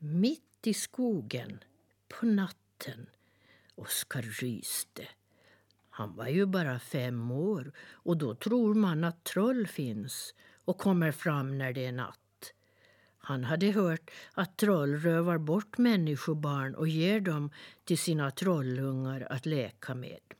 Mitt 0.03 0.67
i 0.67 0.74
skogen, 0.74 1.63
på 2.08 2.25
natten. 2.25 3.10
Oskar 3.75 4.22
ryste. 4.22 5.08
Han 5.89 6.15
var 6.15 6.27
ju 6.27 6.46
bara 6.46 6.79
fem 6.79 7.31
år 7.31 7.72
och 7.79 8.17
då 8.17 8.36
tror 8.36 8.74
man 8.74 9.03
att 9.03 9.24
troll 9.24 9.67
finns 9.67 10.36
och 10.65 10.77
kommer 10.77 11.12
fram 11.12 11.58
när 11.58 11.74
det 11.74 11.86
är 11.86 11.91
natt. 11.91 12.53
Han 13.17 13.43
hade 13.43 13.72
hört 13.72 14.12
att 14.34 14.58
troll 14.58 14.96
rövar 14.96 15.38
bort 15.38 15.77
människobarn 15.77 16.75
och 16.75 16.88
ger 16.88 17.20
dem 17.20 17.51
till 17.84 17.98
sina 17.98 18.31
trollungar 18.31 19.27
att 19.29 19.46
leka 19.46 19.96
med. 19.96 20.34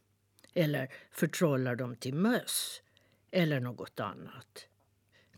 Eller 0.54 0.94
förtrollar 1.12 1.76
dem 1.76 1.96
till 1.96 2.14
möss 2.14 2.82
eller 3.32 3.60
något 3.60 4.00
annat. 4.00 4.68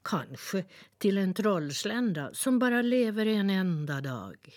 Kanske 0.04 0.66
till 0.98 1.18
en 1.18 1.34
trollslända 1.34 2.34
som 2.34 2.60
bara 2.60 2.82
lever 2.82 3.26
en 3.26 3.50
enda 3.50 4.02
dag. 4.02 4.50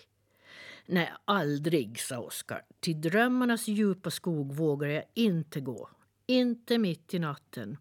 Nej, 0.85 1.13
aldrig, 1.25 1.99
sa 1.99 2.19
Oskar. 2.19 2.65
Till 2.79 3.01
drömmarnas 3.01 3.67
djupa 3.67 4.11
skog 4.11 4.53
vågar 4.53 4.87
jag 4.87 5.03
inte 5.13 5.61
gå. 5.61 5.89
Inte 6.25 6.77
mitt 6.77 7.13
i 7.13 7.19
natten. 7.19 7.77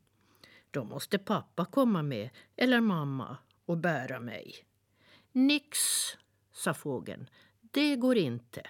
Då 0.71 0.85
måste 0.85 1.19
pappa 1.19 1.65
komma 1.65 2.03
med, 2.03 2.31
eller 2.57 2.81
mamma, 2.81 3.37
och 3.67 3.79
bära 3.79 4.21
mig. 4.21 4.55
Nix, 5.33 5.79
sa 6.53 6.75
fågeln. 6.75 7.29
Det 7.61 7.97
går 7.97 8.17
inte. 8.17 8.63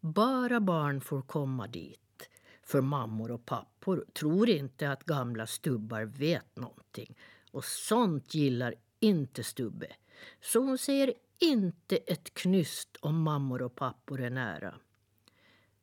Bara 0.00 0.60
barn 0.60 1.00
får 1.00 1.22
komma 1.22 1.66
dit. 1.66 2.28
För 2.62 2.80
mammor 2.80 3.30
och 3.30 3.46
pappor 3.46 4.04
tror 4.12 4.48
inte 4.48 4.90
att 4.90 5.04
gamla 5.04 5.46
stubbar 5.46 6.02
vet 6.04 6.56
någonting. 6.56 7.16
Och 7.50 7.64
sånt 7.64 8.34
gillar 8.34 8.74
inte 9.00 9.44
Stubbe. 9.44 9.96
Så 10.40 10.60
hon 10.60 10.78
säger 10.78 11.14
inte 11.38 11.96
ett 11.96 12.34
knyst 12.34 12.96
om 13.00 13.22
mammor 13.22 13.62
och 13.62 13.74
pappor 13.74 14.20
är 14.20 14.30
nära. 14.30 14.74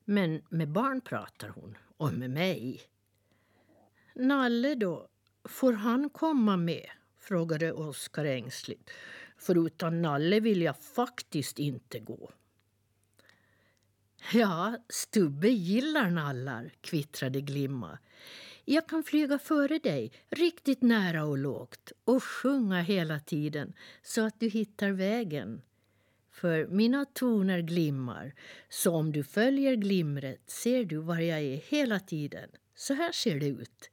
Men 0.06 0.42
med 0.50 0.70
barn 0.70 1.02
pratar 1.02 1.50
hon, 1.50 1.78
och 1.98 2.14
med 2.14 2.30
mig. 2.30 2.82
Nalle 4.16 4.76
då, 4.76 5.08
får 5.44 5.74
han 5.74 6.10
komma 6.10 6.58
med? 6.58 6.90
frågade 7.20 7.74
Oskar 7.74 8.26
ängsligt. 8.26 8.90
För 9.38 9.66
utan 9.68 10.02
Nalle 10.02 10.40
vill 10.40 10.62
jag 10.62 10.78
faktiskt 10.78 11.60
inte 11.60 12.00
gå. 12.00 12.32
Ja, 14.34 14.78
Stubbe 14.90 15.50
gillar 15.50 16.10
nallar, 16.10 16.72
kvittrade 16.82 17.42
Glimma. 17.42 18.00
Jag 18.66 18.88
kan 18.88 19.04
flyga 19.04 19.40
före 19.40 19.80
dig, 19.80 20.12
riktigt 20.30 20.82
nära 20.82 21.26
och 21.26 21.38
lågt 21.38 21.92
och 22.06 22.24
sjunga 22.24 22.82
hela 22.82 23.20
tiden 23.20 23.74
så 24.02 24.22
att 24.22 24.40
du 24.40 24.50
hittar 24.50 24.92
vägen. 24.92 25.62
För 26.32 26.68
mina 26.68 27.06
toner 27.06 27.60
glimmar, 27.60 28.36
så 28.70 28.96
om 28.96 29.12
du 29.12 29.24
följer 29.24 29.76
glimret 29.76 30.50
ser 30.50 30.86
du 30.86 30.98
var 30.98 31.20
jag 31.20 31.40
är 31.40 31.56
hela 31.56 32.00
tiden. 32.00 32.50
Så 32.76 32.94
här 32.94 33.12
ser 33.12 33.40
det 33.40 33.48
ut. 33.48 33.90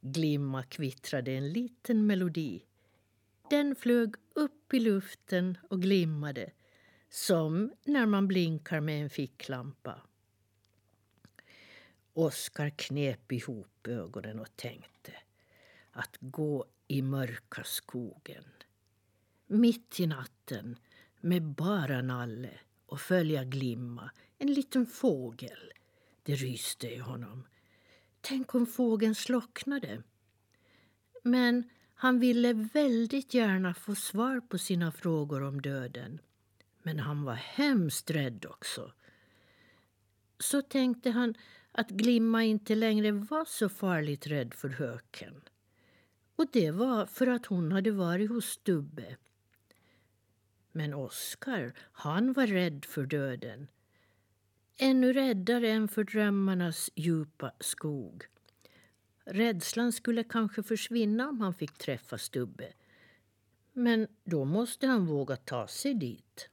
Glimma 0.00 0.62
kvittrade 0.62 1.32
en 1.32 1.52
liten 1.52 2.06
melodi. 2.06 2.64
Den 3.50 3.76
flög 3.76 4.14
upp 4.34 4.74
i 4.74 4.80
luften 4.80 5.58
och 5.68 5.82
glimmade 5.82 6.50
som 7.10 7.72
när 7.84 8.06
man 8.06 8.28
blinkar 8.28 8.80
med 8.80 9.02
en 9.02 9.10
ficklampa. 9.10 10.02
Oskar 12.20 12.70
knep 12.70 13.32
ihop 13.32 13.86
ögonen 13.86 14.40
och 14.40 14.56
tänkte 14.56 15.12
att 15.90 16.16
gå 16.20 16.66
i 16.88 17.02
mörka 17.02 17.64
skogen 17.64 18.44
mitt 19.50 20.00
i 20.00 20.06
natten 20.06 20.76
med 21.20 21.42
bara 21.42 22.02
Nalle 22.02 22.50
och 22.86 23.00
följa 23.00 23.44
Glimma, 23.44 24.10
en 24.38 24.52
liten 24.52 24.86
fågel. 24.86 25.72
Det 26.22 26.34
ryste 26.34 26.88
i 26.88 26.98
honom. 26.98 27.46
Tänk 28.20 28.54
om 28.54 28.66
fågeln 28.66 29.14
slocknade. 29.14 30.02
Men 31.22 31.70
han 31.94 32.18
ville 32.20 32.52
väldigt 32.52 33.34
gärna 33.34 33.74
få 33.74 33.94
svar 33.94 34.40
på 34.40 34.58
sina 34.58 34.92
frågor 34.92 35.42
om 35.42 35.62
döden. 35.62 36.20
Men 36.82 36.98
han 36.98 37.22
var 37.24 37.34
hemskt 37.34 38.10
rädd 38.10 38.46
också. 38.48 38.92
Så 40.38 40.62
tänkte 40.62 41.10
han 41.10 41.34
att 41.72 41.90
Glimma 41.90 42.44
inte 42.44 42.74
längre 42.74 43.12
var 43.12 43.44
så 43.44 43.68
farligt 43.68 44.26
rädd 44.26 44.54
för 44.54 44.68
höken. 44.68 45.40
Och 46.36 46.46
det 46.52 46.70
var 46.70 47.06
för 47.06 47.26
att 47.26 47.46
hon 47.46 47.72
hade 47.72 47.90
varit 47.90 48.30
hos 48.30 48.46
Stubbe. 48.46 49.16
Men 50.72 50.94
Oskar, 50.94 51.72
han 51.92 52.32
var 52.32 52.46
rädd 52.46 52.84
för 52.84 53.06
döden. 53.06 53.68
Ännu 54.76 55.12
räddare 55.12 55.70
än 55.70 55.88
för 55.88 56.04
drömmarnas 56.04 56.90
djupa 56.94 57.52
skog. 57.60 58.24
Rädslan 59.24 59.92
skulle 59.92 60.24
kanske 60.24 60.62
försvinna 60.62 61.28
om 61.28 61.40
han 61.40 61.54
fick 61.54 61.78
träffa 61.78 62.18
Stubbe. 62.18 62.72
Men 63.72 64.06
då 64.24 64.44
måste 64.44 64.86
han 64.86 65.06
våga 65.06 65.36
ta 65.36 65.66
sig 65.66 65.94
dit. 65.94 66.48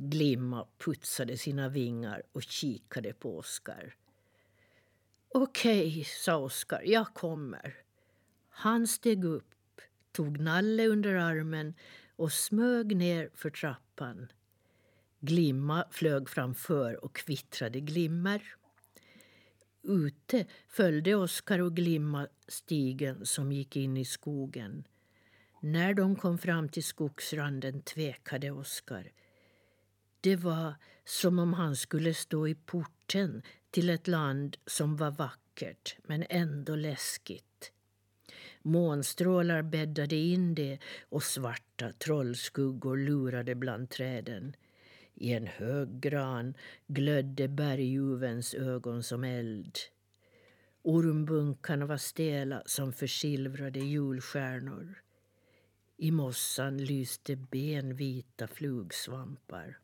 Glimma 0.00 0.66
putsade 0.78 1.38
sina 1.38 1.68
vingar 1.68 2.22
och 2.32 2.42
kikade 2.42 3.12
på 3.12 3.38
Oskar. 3.38 3.94
Okej, 5.28 6.04
sa 6.04 6.36
Oskar, 6.36 6.82
jag 6.84 7.14
kommer. 7.14 7.76
Han 8.48 8.86
steg 8.86 9.24
upp, 9.24 9.80
tog 10.12 10.40
Nalle 10.40 10.86
under 10.86 11.14
armen 11.14 11.74
och 12.16 12.32
smög 12.32 12.96
ner 12.96 13.30
för 13.34 13.50
trappan. 13.50 14.32
Glimma 15.20 15.84
flög 15.90 16.28
framför 16.28 17.04
och 17.04 17.16
kvittrade 17.16 17.80
glimmer. 17.80 18.42
Ute 19.82 20.46
följde 20.68 21.14
Oskar 21.14 21.58
och 21.58 21.76
Glimma 21.76 22.28
stigen 22.48 23.26
som 23.26 23.52
gick 23.52 23.76
in 23.76 23.96
i 23.96 24.04
skogen. 24.04 24.84
När 25.60 25.94
de 25.94 26.16
kom 26.16 26.38
fram 26.38 26.68
till 26.68 26.84
skogsranden 26.84 27.82
tvekade 27.82 28.50
Oskar. 28.50 29.12
Det 30.20 30.36
var 30.36 30.74
som 31.04 31.38
om 31.38 31.52
han 31.52 31.76
skulle 31.76 32.14
stå 32.14 32.48
i 32.48 32.54
porten 32.54 33.42
till 33.70 33.90
ett 33.90 34.06
land 34.06 34.56
som 34.66 34.96
var 34.96 35.10
vackert 35.10 35.96
men 36.02 36.24
ändå 36.30 36.76
läskigt. 36.76 37.72
Månstrålar 38.62 39.62
bäddade 39.62 40.16
in 40.16 40.54
det 40.54 40.78
och 41.02 41.22
svarta 41.22 41.92
trollskuggor 41.92 42.96
lurade 42.96 43.54
bland 43.54 43.90
träden. 43.90 44.56
I 45.14 45.32
en 45.32 45.46
hög 45.46 46.00
gran 46.00 46.54
glödde 46.86 47.48
berguvens 47.48 48.54
ögon 48.54 49.02
som 49.02 49.24
eld. 49.24 49.78
Ormbunkarna 50.82 51.86
var 51.86 51.96
stela 51.96 52.62
som 52.66 52.92
försilvrade 52.92 53.78
julstjärnor. 53.78 55.02
I 55.96 56.10
mossan 56.10 56.78
lyste 56.78 57.36
benvita 57.36 58.46
flugsvampar. 58.46 59.78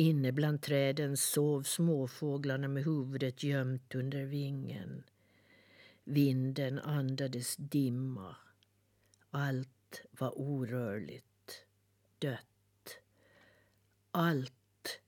Inne 0.00 0.32
bland 0.32 0.62
träden 0.62 1.16
sov 1.16 1.62
småfåglarna 1.62 2.68
med 2.68 2.84
huvudet 2.84 3.42
gömt 3.42 3.94
under 3.94 4.24
vingen. 4.24 5.04
Vinden 6.04 6.78
andades 6.78 7.56
dimma. 7.56 8.36
Allt 9.30 10.02
var 10.10 10.38
orörligt, 10.38 11.64
dött. 12.18 12.98
Allt, 14.10 15.00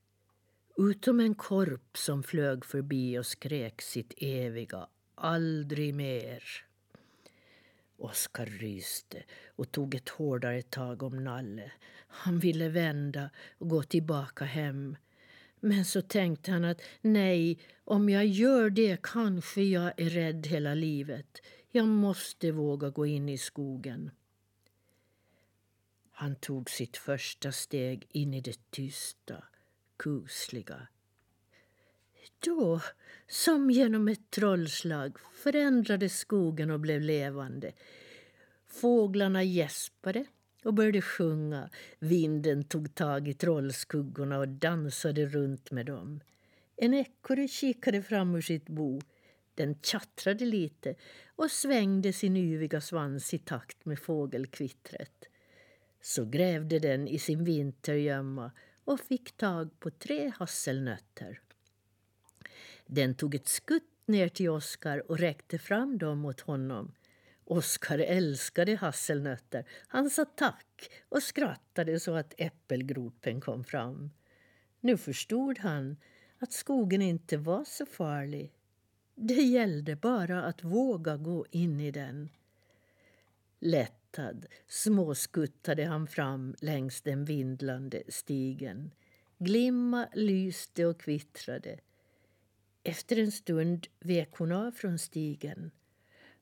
utom 0.77 1.19
en 1.19 1.35
korp 1.35 1.97
som 1.97 2.23
flög 2.23 2.65
förbi 2.65 3.19
och 3.19 3.25
skrek 3.25 3.81
sitt 3.81 4.13
eviga 4.17 4.87
aldrig 5.15 5.95
mer. 5.95 6.43
Oskar 8.01 8.45
ryste 8.45 9.23
och 9.55 9.71
tog 9.71 9.95
ett 9.95 10.09
hårdare 10.09 10.61
tag 10.61 11.03
om 11.03 11.23
Nalle. 11.23 11.71
Han 12.07 12.39
ville 12.39 12.69
vända 12.69 13.29
och 13.57 13.69
gå 13.69 13.83
tillbaka 13.83 14.45
hem. 14.45 14.95
Men 15.59 15.85
så 15.85 16.01
tänkte 16.01 16.51
han 16.51 16.65
att 16.65 16.81
nej, 17.01 17.59
om 17.83 18.09
jag 18.09 18.25
gör 18.25 18.69
det 18.69 19.01
kanske 19.03 19.61
jag 19.61 19.93
är 19.97 20.09
rädd 20.09 20.47
hela 20.47 20.73
livet. 20.73 21.41
Jag 21.71 21.87
måste 21.87 22.51
våga 22.51 22.89
gå 22.89 23.05
in 23.05 23.29
i 23.29 23.37
skogen. 23.37 24.11
Han 26.11 26.35
tog 26.35 26.69
sitt 26.69 26.97
första 26.97 27.51
steg 27.51 28.07
in 28.09 28.33
i 28.33 28.41
det 28.41 28.71
tysta, 28.71 29.43
kusliga. 29.97 30.87
Då, 32.45 32.81
som 33.27 33.71
genom 33.71 34.07
ett 34.07 34.31
trollslag, 34.31 35.17
förändrades 35.33 36.17
skogen 36.17 36.71
och 36.71 36.79
blev 36.79 37.01
levande. 37.01 37.71
Fåglarna 38.67 39.43
gäspade 39.43 40.25
och 40.63 40.73
började 40.73 41.01
sjunga. 41.01 41.69
Vinden 41.99 42.63
tog 42.63 42.95
tag 42.95 43.27
i 43.27 43.33
trollskuggorna 43.33 44.37
och 44.37 44.47
dansade 44.47 45.25
runt 45.25 45.71
med 45.71 45.85
dem. 45.85 46.21
En 46.75 46.93
ekorre 46.93 47.47
kikade 47.47 48.01
fram 48.01 48.35
ur 48.35 48.41
sitt 48.41 48.69
bo. 48.69 49.01
Den 49.55 49.75
tjattrade 49.81 50.45
lite 50.45 50.95
och 51.35 51.51
svängde 51.51 52.13
sin 52.13 52.37
yviga 52.37 52.81
svans 52.81 53.33
i 53.33 53.39
takt 53.39 53.85
med 53.85 53.99
fågelkvittret. 53.99 55.25
Så 56.01 56.25
grävde 56.25 56.79
den 56.79 57.07
i 57.07 57.19
sin 57.19 57.43
vintergömma 57.43 58.51
och 58.85 58.99
fick 58.99 59.37
tag 59.37 59.79
på 59.79 59.89
tre 59.89 60.31
hasselnötter. 60.37 61.39
Den 62.93 63.15
tog 63.15 63.35
ett 63.35 63.47
skutt 63.47 64.07
ner 64.07 64.29
till 64.29 64.49
Oskar 64.49 65.11
och 65.11 65.19
räckte 65.19 65.57
fram 65.57 65.97
dem 65.97 66.25
åt 66.25 66.41
honom. 66.41 66.91
Oskar 67.45 67.99
älskade 67.99 68.75
hasselnötter. 68.75 69.65
Han 69.87 70.09
sa 70.09 70.25
tack 70.25 70.91
och 71.09 71.23
skrattade 71.23 71.99
så 71.99 72.15
att 72.15 72.33
äppelgropen 72.37 73.41
kom 73.41 73.63
fram. 73.63 74.11
Nu 74.79 74.97
förstod 74.97 75.59
han 75.59 75.97
att 76.39 76.53
skogen 76.53 77.01
inte 77.01 77.37
var 77.37 77.63
så 77.63 77.85
farlig. 77.85 78.53
Det 79.15 79.41
gällde 79.41 79.95
bara 79.95 80.43
att 80.43 80.63
våga 80.63 81.17
gå 81.17 81.45
in 81.51 81.79
i 81.79 81.91
den. 81.91 82.29
Lättad 83.59 84.45
småskuttade 84.67 85.85
han 85.85 86.07
fram 86.07 86.55
längs 86.61 87.01
den 87.01 87.25
vindlande 87.25 88.03
stigen. 88.07 88.91
Glimma 89.37 90.07
lyste 90.13 90.85
och 90.85 90.99
kvittrade. 90.99 91.79
Efter 92.83 93.19
en 93.19 93.31
stund 93.31 93.87
vek 93.99 94.29
hon 94.37 94.51
av 94.51 94.71
från 94.71 94.99
stigen. 94.99 95.71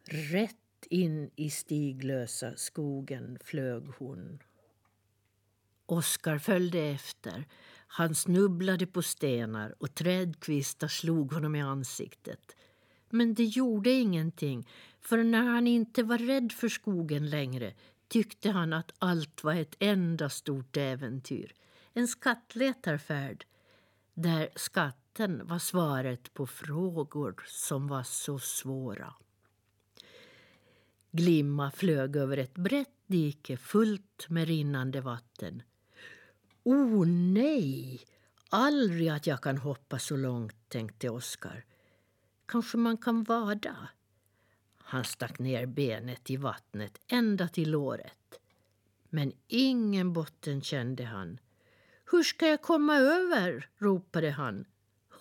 Rätt 0.03 0.55
in 0.89 1.31
i 1.35 1.49
stiglösa 1.49 2.55
skogen 2.55 3.37
flög 3.43 3.83
hon. 3.97 4.39
Oskar 5.85 6.37
följde 6.37 6.79
efter. 6.79 7.45
Han 7.87 8.15
snubblade 8.15 8.87
på 8.87 9.01
stenar 9.01 9.75
och 9.77 9.95
trädkvistar 9.95 10.87
slog 10.87 11.33
honom 11.33 11.55
i 11.55 11.61
ansiktet. 11.61 12.55
Men 13.09 13.33
det 13.33 13.45
gjorde 13.45 13.89
ingenting, 13.89 14.67
för 14.99 15.23
när 15.23 15.43
han 15.43 15.67
inte 15.67 16.03
var 16.03 16.17
rädd 16.17 16.51
för 16.51 16.69
skogen 16.69 17.29
längre 17.29 17.73
tyckte 18.07 18.49
han 18.49 18.73
att 18.73 18.91
allt 18.99 19.43
var 19.43 19.55
ett 19.55 19.75
enda 19.79 20.29
stort 20.29 20.77
äventyr. 20.77 21.53
En 21.93 22.07
skattletarfärd 22.07 23.45
där 24.13 24.49
skatten 25.19 25.47
var 25.47 25.59
svaret 25.59 26.33
på 26.33 26.47
frågor 26.47 27.43
som 27.47 27.87
var 27.87 28.03
så 28.03 28.39
svåra. 28.39 29.13
Glimma 31.11 31.71
flög 31.71 32.15
över 32.15 32.37
ett 32.37 32.53
brett 32.53 32.95
dike 33.07 33.57
fullt 33.57 34.25
med 34.29 34.47
rinnande 34.47 35.01
vatten. 35.01 35.63
O 36.63 36.73
oh, 36.73 37.07
nej, 37.07 38.01
aldrig 38.49 39.09
att 39.09 39.27
jag 39.27 39.41
kan 39.41 39.57
hoppa 39.57 39.99
så 39.99 40.17
långt, 40.17 40.69
tänkte 40.69 41.09
Oskar. 41.09 41.65
Kanske 42.45 42.77
man 42.77 42.97
kan 42.97 43.23
vada? 43.23 43.75
Han 44.77 45.03
stack 45.03 45.39
ner 45.39 45.65
benet 45.65 46.29
i 46.29 46.37
vattnet 46.37 46.97
ända 47.07 47.47
till 47.47 47.71
låret. 47.71 48.39
Men 49.09 49.33
ingen 49.47 50.13
botten 50.13 50.61
kände 50.61 51.03
han. 51.05 51.39
Hur 52.11 52.23
ska 52.23 52.47
jag 52.47 52.61
komma 52.61 52.95
över? 52.95 53.69
ropade 53.77 54.31
han. 54.31 54.65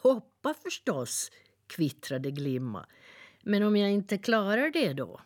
Hoppa 0.01 0.55
förstås, 0.55 1.31
kvittrade 1.67 2.31
Glimma. 2.31 2.87
Men 3.43 3.63
om 3.63 3.77
jag 3.77 3.91
inte 3.91 4.19
klarar 4.19 4.71
det 4.71 4.93
då? 4.93 5.21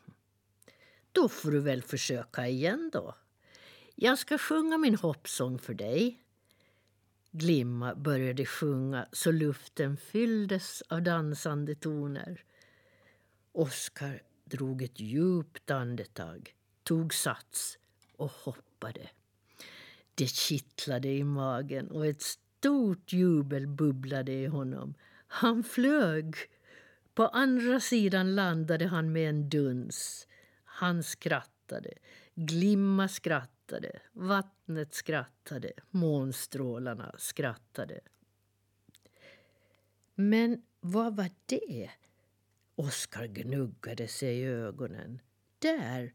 Då 1.13 1.29
får 1.29 1.51
du 1.51 1.61
väl 1.61 1.83
försöka 1.83 2.49
igen 2.49 2.91
då. 2.93 3.15
Jag 3.95 4.19
ska 4.19 4.39
sjunga 4.39 4.79
min 4.79 4.95
hoppsång 4.95 5.59
för 5.59 5.75
dig. 5.75 6.19
Glimma 7.31 7.95
började 7.95 8.47
sjunga 8.47 9.09
så 9.13 9.31
luften 9.33 9.97
fylldes 9.97 10.83
av 10.83 11.03
dansande 11.03 11.75
toner. 11.75 12.45
Oskar 13.53 14.23
drog 14.45 14.83
ett 14.83 15.01
djupt 15.01 15.71
andetag, 15.71 16.55
tog 16.83 17.15
sats 17.15 17.79
och 18.17 18.31
hoppade. 18.31 19.11
Det 20.15 20.27
kittlade 20.27 21.09
i 21.09 21.25
magen 21.25 21.91
och 21.91 22.07
ett 22.07 22.23
stort 22.62 23.12
jubel 23.12 23.66
bubblade 23.66 24.33
i 24.33 24.46
honom. 24.46 24.94
Han 25.27 25.64
flög. 25.64 26.37
På 27.14 27.27
andra 27.27 27.81
sidan 27.81 28.35
landade 28.35 28.87
han 28.87 29.12
med 29.12 29.29
en 29.29 29.48
duns. 29.48 30.29
Han 30.64 31.03
skrattade. 31.03 31.90
Glimma 32.35 33.09
skrattade. 33.09 34.01
Vattnet 34.12 34.94
skrattade. 34.94 35.72
Månstrålarna 35.90 37.14
skrattade. 37.18 38.01
Men 40.14 40.62
vad 40.81 41.16
var 41.16 41.31
det? 41.46 41.90
Oskar 42.75 43.27
gnuggade 43.27 44.09
sig 44.09 44.38
i 44.38 44.44
ögonen. 44.44 45.20
Där, 45.59 46.12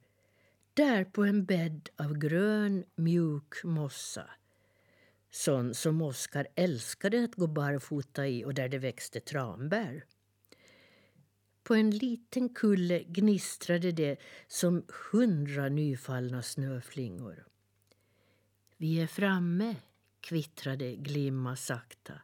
där 0.74 1.06
på 1.06 1.24
en 1.24 1.46
bädd 1.46 1.90
av 1.96 2.18
grön, 2.18 2.86
mjuk 2.96 3.64
mossa. 3.64 4.30
Sån 5.32 5.74
som 5.74 6.02
Oskar 6.02 6.48
älskade 6.56 7.24
att 7.24 7.36
gå 7.36 7.48
barfota 7.48 8.28
i 8.28 8.46
och 8.46 8.54
där 8.54 8.70
det 8.70 8.78
växte 8.78 9.20
tranbär. 9.20 10.06
På 11.64 11.74
en 11.74 11.92
liten 11.92 12.50
kulle 12.50 13.04
gnistrade 13.04 13.92
det 13.92 14.18
som 14.48 14.86
hundra 15.12 15.70
nyfallna 15.70 16.42
snöflingor. 16.42 17.48
Vi 18.78 19.02
är 19.02 19.08
framme, 19.08 19.76
kvittrade 20.20 20.96
Glimma 20.96 21.56
sakta. 21.56 22.22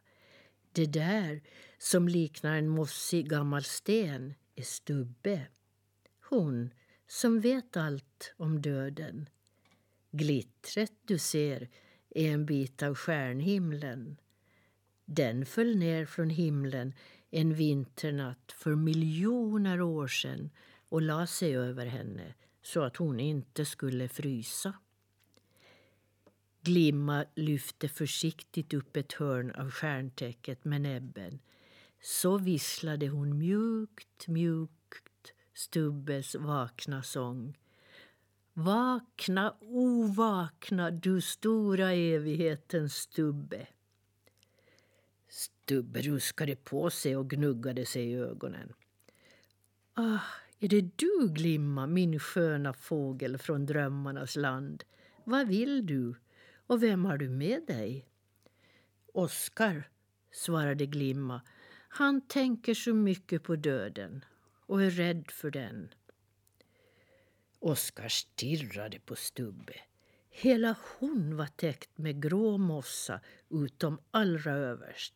Det 0.72 0.86
där 0.86 1.42
som 1.78 2.08
liknar 2.08 2.56
en 2.56 2.68
mossig 2.68 3.28
gammal 3.28 3.64
sten 3.64 4.34
är 4.54 4.62
Stubbe. 4.62 5.46
Hon 6.28 6.70
som 7.06 7.40
vet 7.40 7.76
allt 7.76 8.34
om 8.36 8.62
döden. 8.62 9.28
Glittret 10.10 10.92
du 11.04 11.18
ser 11.18 11.68
är 12.14 12.32
en 12.32 12.46
bit 12.46 12.82
av 12.82 12.94
stjärnhimlen. 12.94 14.16
Den 15.04 15.46
föll 15.46 15.76
ner 15.76 16.06
från 16.06 16.30
himlen 16.30 16.92
en 17.30 17.54
vinternatt 17.54 18.54
för 18.56 18.74
miljoner 18.74 19.80
år 19.80 20.08
sedan 20.08 20.50
och 20.88 21.02
la 21.02 21.26
sig 21.26 21.56
över 21.56 21.86
henne 21.86 22.34
så 22.62 22.82
att 22.82 22.96
hon 22.96 23.20
inte 23.20 23.64
skulle 23.64 24.08
frysa. 24.08 24.74
Glimma 26.60 27.24
lyfte 27.34 27.88
försiktigt 27.88 28.74
upp 28.74 28.96
ett 28.96 29.12
hörn 29.12 29.50
av 29.50 29.70
stjärntäcket 29.70 30.64
med 30.64 30.80
näbben. 30.80 31.38
Så 32.02 32.38
visslade 32.38 33.08
hon 33.08 33.38
mjukt, 33.38 34.28
mjukt 34.28 35.32
Stubbes 35.54 36.34
vakna 36.34 37.02
sång. 37.02 37.56
Vakna, 38.56 39.56
ovakna, 39.60 40.90
du 40.90 41.20
stora 41.20 41.92
evighetens 41.92 42.94
Stubbe. 42.94 43.66
Stubbe 45.28 46.02
ruskade 46.02 46.56
på 46.56 46.90
sig 46.90 47.16
och 47.16 47.30
gnuggade 47.30 47.86
sig 47.86 48.10
i 48.10 48.14
ögonen. 48.14 48.72
Ah, 49.94 50.20
är 50.58 50.68
det 50.68 50.80
du, 50.80 51.28
Glimma, 51.28 51.86
min 51.86 52.18
sköna 52.18 52.72
fågel 52.72 53.38
från 53.38 53.66
drömmarnas 53.66 54.36
land? 54.36 54.84
Vad 55.24 55.48
vill 55.48 55.86
du? 55.86 56.14
Och 56.66 56.82
vem 56.82 57.04
har 57.04 57.18
du 57.18 57.28
med 57.28 57.66
dig? 57.66 58.06
Oskar, 59.12 59.88
svarade 60.32 60.86
Glimma. 60.86 61.40
Han 61.88 62.20
tänker 62.20 62.74
så 62.74 62.94
mycket 62.94 63.42
på 63.42 63.56
döden 63.56 64.24
och 64.66 64.82
är 64.82 64.90
rädd 64.90 65.30
för 65.30 65.50
den. 65.50 65.88
Oskar 67.64 68.08
stirrade 68.08 68.98
på 68.98 69.16
Stubbe. 69.16 69.74
Hela 70.30 70.76
hon 70.98 71.36
var 71.36 71.46
täckt 71.46 71.98
med 71.98 72.22
grå 72.22 72.58
mossa 72.58 73.20
utom 73.50 73.98
allra 74.10 74.52
överst. 74.52 75.14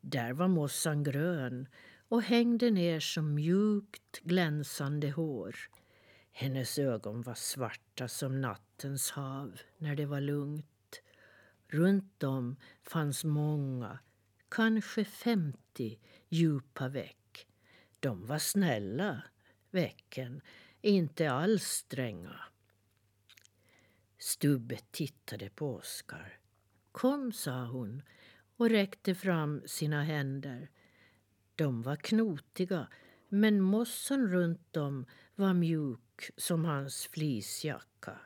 Där 0.00 0.32
var 0.32 0.48
mossan 0.48 1.02
grön 1.02 1.68
och 2.08 2.22
hängde 2.22 2.70
ner 2.70 3.00
som 3.00 3.34
mjukt 3.34 4.20
glänsande 4.20 5.10
hår. 5.10 5.56
Hennes 6.32 6.78
ögon 6.78 7.22
var 7.22 7.34
svarta 7.34 8.08
som 8.08 8.40
nattens 8.40 9.10
hav 9.10 9.60
när 9.78 9.96
det 9.96 10.06
var 10.06 10.20
lugnt. 10.20 11.02
Runt 11.68 12.22
om 12.22 12.56
fanns 12.82 13.24
många, 13.24 13.98
kanske 14.48 15.04
femtio, 15.04 15.98
djupa 16.28 16.88
veck. 16.88 17.46
De 18.00 18.26
var 18.26 18.38
snälla, 18.38 19.22
vecken, 19.70 20.40
inte 20.84 21.30
alls 21.30 21.62
stränga. 21.62 22.40
Stubbe 24.18 24.78
tittade 24.90 25.50
på 25.50 25.74
Oskar. 25.74 26.38
Kom, 26.92 27.32
sa 27.32 27.64
hon 27.64 28.02
och 28.56 28.70
räckte 28.70 29.14
fram 29.14 29.62
sina 29.66 30.02
händer. 30.02 30.70
De 31.54 31.82
var 31.82 31.96
knotiga, 31.96 32.88
men 33.28 33.60
mossan 33.60 34.28
runt 34.28 34.72
dem 34.72 35.06
var 35.34 35.54
mjuk 35.54 36.30
som 36.36 36.64
hans 36.64 37.06
fleecejacka. 37.06 38.18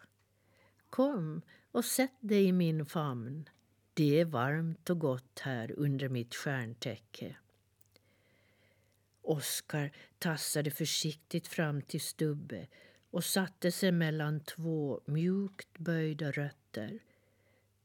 Kom 0.90 1.42
och 1.72 1.84
sätt 1.84 2.16
dig 2.20 2.44
i 2.44 2.52
min 2.52 2.86
famn. 2.86 3.48
Det 3.94 4.20
är 4.20 4.24
varmt 4.24 4.90
och 4.90 4.98
gott 4.98 5.38
här 5.40 5.72
under 5.76 6.08
mitt 6.08 6.34
stjärntäcke. 6.34 7.36
Oskar 9.28 9.92
tassade 10.18 10.70
försiktigt 10.70 11.48
fram 11.48 11.82
till 11.82 12.00
Stubbe 12.00 12.66
och 13.10 13.24
satte 13.24 13.72
sig 13.72 13.92
mellan 13.92 14.40
två 14.40 15.00
mjukt 15.04 15.78
böjda 15.78 16.30
rötter. 16.30 16.98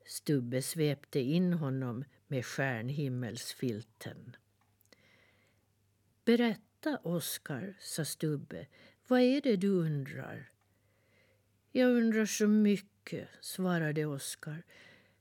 Stubbe 0.05 0.61
svepte 0.61 1.19
in 1.19 1.53
honom 1.53 2.05
med 2.27 2.45
stjärnhimmelsfilten. 2.45 4.35
Berätta, 6.25 6.97
Oskar, 7.03 7.77
sa 7.79 8.05
Stubbe. 8.05 8.67
Vad 9.07 9.21
är 9.21 9.41
det 9.41 9.55
du 9.55 9.69
undrar? 9.69 10.49
Jag 11.71 11.89
undrar 11.91 12.25
så 12.25 12.47
mycket, 12.47 13.27
svarade 13.41 14.05
Oskar. 14.05 14.63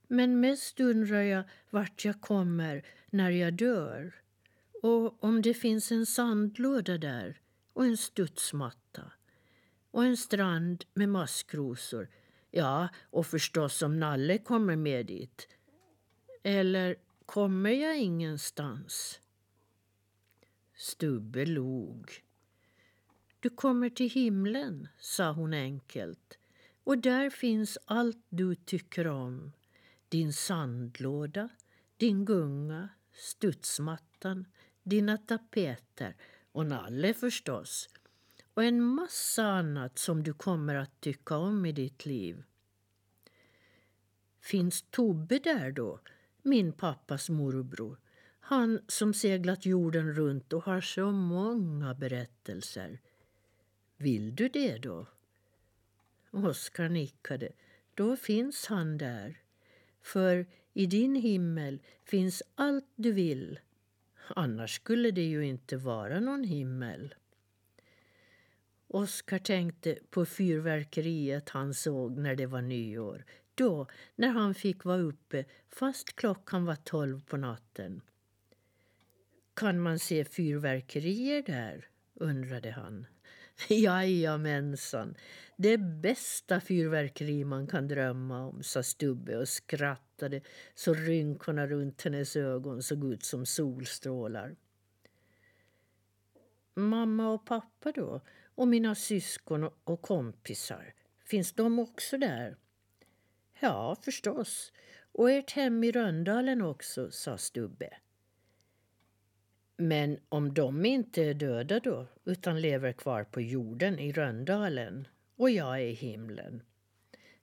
Men 0.07 0.41
mest 0.41 0.81
undrar 0.81 1.23
jag 1.23 1.45
vart 1.71 2.05
jag 2.05 2.21
kommer 2.21 2.87
när 3.11 3.31
jag 3.31 3.55
dör 3.55 4.22
och 4.83 5.25
om 5.25 5.43
det 5.43 5.55
finns 5.55 5.93
en 5.93 6.07
sandlåda 6.07 6.99
där 6.99 7.41
och 7.73 7.85
en 7.85 7.97
studsmatta 7.97 9.13
och 9.91 10.05
en 10.05 10.17
strand 10.17 10.85
med 10.95 11.09
maskrosor. 11.09 12.09
Ja, 12.51 12.89
och 13.03 13.27
förstås 13.27 13.83
om 13.83 14.01
Nalle 14.01 14.39
kommer 14.39 14.77
med 14.77 15.07
dit. 15.07 15.49
Eller 16.43 16.97
kommer 17.27 17.71
jag 17.71 17.99
ingenstans? 17.99 19.21
Stubbe 20.75 21.47
log. 21.47 22.11
Du 23.41 23.51
kommer 23.51 23.91
till 23.91 24.11
himlen, 24.11 24.89
sa 24.99 25.33
hon 25.33 25.55
enkelt. 25.55 26.39
Och 26.85 26.99
där 26.99 27.31
finns 27.31 27.79
allt 27.85 28.27
du 28.29 28.55
tycker 28.55 29.07
om. 29.07 29.53
Din 30.09 30.33
sandlåda, 30.33 31.49
din 31.97 32.25
gunga, 32.25 32.89
studsmattan, 33.13 34.47
dina 34.83 35.19
tapeter 35.19 36.17
och 36.53 36.67
Nalle 36.67 37.15
förstås. 37.15 37.89
Och 38.55 38.65
en 38.65 38.83
massa 38.83 39.45
annat 39.45 39.99
som 39.99 40.23
du 40.23 40.33
kommer 40.33 40.75
att 40.75 41.01
tycka 41.01 41.37
om 41.37 41.67
i 41.67 41.73
ditt 41.73 42.07
liv. 42.07 42.43
Finns 44.41 44.85
Tobbe 44.91 45.39
där 45.39 45.73
då? 45.73 46.01
Min 46.43 46.73
pappas 46.73 47.31
morbror. 47.31 47.99
Han 48.41 48.81
som 48.89 49.15
seglat 49.15 49.67
jorden 49.67 50.13
runt 50.13 50.53
och 50.53 50.65
har 50.65 50.81
så 50.81 51.13
många 51.13 51.95
berättelser. 51.95 53.01
Vill 53.97 54.35
du 54.35 54.49
det 54.49 54.79
då? 54.79 55.07
Oskar 56.31 56.89
nickade. 56.89 57.49
Då 57.95 58.17
finns 58.17 58.67
han 58.67 58.99
där. 58.99 59.41
För 60.03 60.47
i 60.73 60.87
din 60.87 61.15
himmel 61.15 61.83
finns 62.05 62.43
allt 62.55 62.89
du 62.97 63.13
vill 63.13 63.59
Annars 64.37 64.75
skulle 64.75 65.11
det 65.11 65.25
ju 65.25 65.47
inte 65.47 65.77
vara 65.77 66.21
någon 66.21 66.45
himmel. 66.45 67.15
Oskar 68.89 69.39
tänkte 69.39 69.99
på 70.11 70.27
fyrverkeriet 70.27 71.49
han 71.49 71.75
såg 71.75 72.19
när 72.19 72.37
det 72.37 72.47
var 72.47 72.63
nyår. 72.63 73.25
Då, 73.55 73.87
när 74.15 74.29
han 74.29 74.55
fick 74.55 74.85
vara 74.85 75.01
uppe 75.01 75.45
fast 75.69 76.17
klockan 76.17 76.65
var 76.65 76.77
tolv 76.77 77.25
på 77.25 77.37
natten. 77.37 78.01
Kan 79.55 79.81
man 79.81 79.99
se 79.99 80.25
fyrverkerier 80.25 81.43
där? 81.43 81.89
undrade 82.15 82.71
han. 82.71 83.07
Jajamensan, 83.69 85.15
det 85.57 85.79
bästa 85.79 86.61
fyrverkeri 86.61 87.45
man 87.45 87.67
kan 87.67 87.89
drömma 87.89 88.47
om, 88.47 88.63
sa 88.63 88.83
Stubbe 88.83 89.37
och 89.37 89.49
skrattade 89.49 90.41
så 90.75 90.95
rynkorna 90.95 91.67
runt 91.67 92.03
hennes 92.03 92.37
ögon 92.37 92.83
såg 92.83 93.13
ut 93.13 93.25
som 93.25 93.47
solstrålar. 93.47 94.57
Mamma 96.75 97.31
och 97.31 97.47
pappa 97.47 97.93
då? 97.93 98.21
Och 98.55 98.69
mina 98.69 98.95
syskon 98.95 99.71
och 99.85 100.03
kompisar? 100.03 100.95
Finns 101.25 101.53
de 101.53 101.79
också 101.79 102.19
där? 102.19 102.57
Ja, 103.61 103.97
förstås. 104.03 104.73
Och 105.13 105.31
ert 105.31 105.51
hem 105.51 105.85
i 105.85 105.93
Röndalen 105.93 106.63
också, 106.63 107.11
sa 107.11 107.39
Stubbe. 107.39 107.91
Men 109.83 110.19
om 110.29 110.55
de 110.55 110.85
inte 110.85 111.23
är 111.25 111.35
döda 111.35 111.81
då, 111.81 112.07
utan 112.25 112.61
lever 112.61 112.93
kvar 112.93 113.25
på 113.25 113.41
jorden 113.41 113.99
i 113.99 114.13
Röndalen 114.13 115.09
och 115.37 115.51
jag 115.51 115.81
är 115.81 115.85
i 115.85 115.93
himlen? 115.93 116.63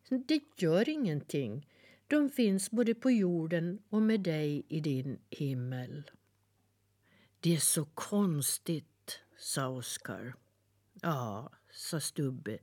Det 0.10 0.41
gör 0.58 0.89
ingenting. 0.89 1.67
De 2.08 2.30
finns 2.30 2.71
både 2.71 2.95
på 2.95 3.12
jorden 3.12 3.80
och 3.89 4.02
med 4.02 4.19
dig 4.21 4.65
i 4.67 4.80
din 4.80 5.19
himmel. 5.30 6.12
Det 7.39 7.56
är 7.56 7.60
så 7.60 7.86
konstigt, 7.86 9.19
sa 9.38 9.67
Oskar. 9.67 10.34
Ja, 11.02 11.52
sa 11.71 11.99
Stubbe. 11.99 12.58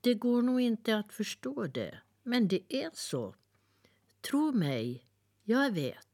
Det 0.00 0.14
går 0.14 0.42
nog 0.42 0.60
inte 0.60 0.96
att 0.96 1.12
förstå 1.12 1.66
det, 1.66 1.98
men 2.22 2.48
det 2.48 2.62
är 2.68 2.90
så. 2.94 3.34
Tro 4.20 4.52
mig, 4.52 5.04
jag 5.44 5.70
vet. 5.70 6.07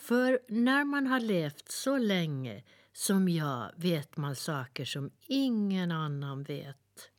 För 0.00 0.40
när 0.48 0.84
man 0.84 1.06
har 1.06 1.20
levt 1.20 1.70
så 1.70 1.98
länge 1.98 2.62
som 2.92 3.28
jag 3.28 3.70
vet 3.76 4.16
man 4.16 4.36
saker 4.36 4.84
som 4.84 5.10
ingen 5.26 5.92
annan 5.92 6.42
vet. 6.42 7.10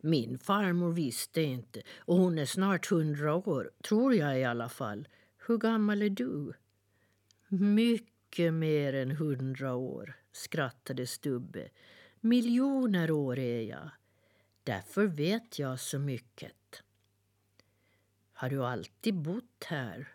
Min 0.00 0.38
farmor 0.38 0.92
visste 0.92 1.42
inte 1.42 1.82
och 1.98 2.16
hon 2.16 2.38
är 2.38 2.46
snart 2.46 2.86
hundra 2.86 3.34
år, 3.34 3.70
tror 3.82 4.14
jag 4.14 4.40
i 4.40 4.44
alla 4.44 4.68
fall. 4.68 5.08
Hur 5.46 5.58
gammal 5.58 6.02
är 6.02 6.10
du? 6.10 6.52
Mycket 7.48 8.54
mer 8.54 8.92
än 8.92 9.10
hundra 9.10 9.74
år, 9.74 10.16
skrattade 10.32 11.06
Stubbe. 11.06 11.68
Miljoner 12.20 13.10
år 13.10 13.38
är 13.38 13.62
jag. 13.62 13.90
Därför 14.64 15.06
vet 15.06 15.58
jag 15.58 15.80
så 15.80 15.98
mycket. 15.98 16.82
Har 18.32 18.50
du 18.50 18.64
alltid 18.64 19.14
bott 19.14 19.64
här? 19.66 20.08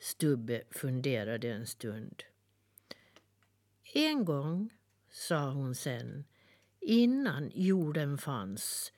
Stubbe 0.00 0.62
funderade 0.70 1.52
en 1.52 1.66
stund. 1.66 2.22
En 3.94 4.24
gång, 4.24 4.70
sa 5.10 5.50
hon 5.50 5.74
sen, 5.74 6.24
innan 6.80 7.50
jorden 7.54 8.18
fanns 8.18 8.92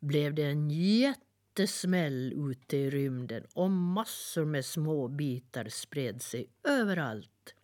blev 0.00 0.34
det 0.34 0.42
en 0.42 0.70
jättesmäll 0.70 2.32
ute 2.50 2.76
i 2.76 2.90
rymden 2.90 3.46
och 3.54 3.70
massor 3.70 4.44
med 4.44 4.64
små 4.64 5.08
bitar 5.08 5.68
spred 5.68 6.22
sig 6.22 6.48
överallt. 6.64 7.54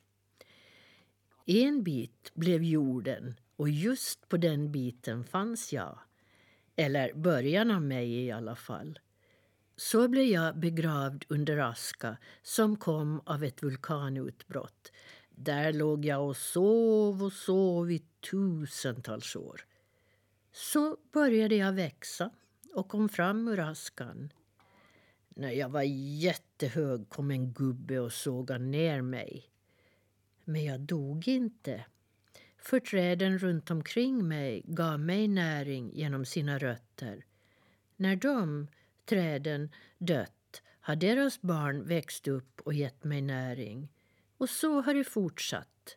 En 1.47 1.83
bit 1.83 2.31
blev 2.35 2.63
jorden 2.63 3.35
och 3.57 3.69
just 3.69 4.29
på 4.29 4.37
den 4.37 4.73
biten 4.73 5.25
fanns 5.25 5.73
jag. 5.73 5.99
Eller 6.77 7.13
början 7.15 7.71
av 7.71 7.83
mig 7.83 8.25
i 8.25 8.31
alla 8.31 8.57
fall. 8.57 8.99
Så 9.77 10.09
blev 10.09 10.25
jag 10.25 10.59
begravd 10.59 11.25
under 11.29 11.59
aska 11.59 12.17
som 12.43 12.77
kom 12.77 13.21
av 13.27 13.45
ett 13.45 13.63
vulkanutbrott. 13.63 14.93
Där 15.31 15.73
låg 15.73 16.05
jag 16.05 16.29
och 16.29 16.37
sov 16.37 17.23
och 17.23 17.33
sov 17.33 17.91
i 17.91 18.03
tusentals 18.31 19.37
år. 19.37 19.65
Så 20.53 20.97
började 21.13 21.55
jag 21.55 21.73
växa 21.73 22.31
och 22.75 22.89
kom 22.89 23.09
fram 23.09 23.49
ur 23.49 23.61
askan. 23.61 24.33
När 25.29 25.51
jag 25.51 25.69
var 25.69 25.83
jättehög 26.23 27.09
kom 27.09 27.31
en 27.31 27.53
gubbe 27.53 28.01
och 28.01 28.13
sågade 28.13 28.65
ner 28.65 29.03
mig. 29.03 29.51
Men 30.45 30.65
jag 30.65 30.81
dog 30.81 31.29
inte. 31.29 31.85
För 32.59 32.81
träden 32.81 33.39
runt 33.39 33.71
omkring 33.71 34.29
mig 34.29 34.63
gav 34.65 35.01
mig 35.01 35.29
näring 35.29 35.91
genom 35.95 36.25
sina 36.25 36.59
rötter. 36.59 37.25
När 37.97 38.17
de, 38.17 38.69
träden, 39.05 39.71
dött 39.99 40.63
har 40.81 40.97
deras 40.97 41.43
barn 41.43 41.85
växt 41.85 42.29
upp 42.29 42.61
och 42.61 42.75
gett 42.75 43.05
mig 43.05 43.23
näring. 43.23 43.89
Och 44.37 44.51
så 44.51 44.81
har 44.81 44.95
det 44.95 45.05
fortsatt. 45.05 45.97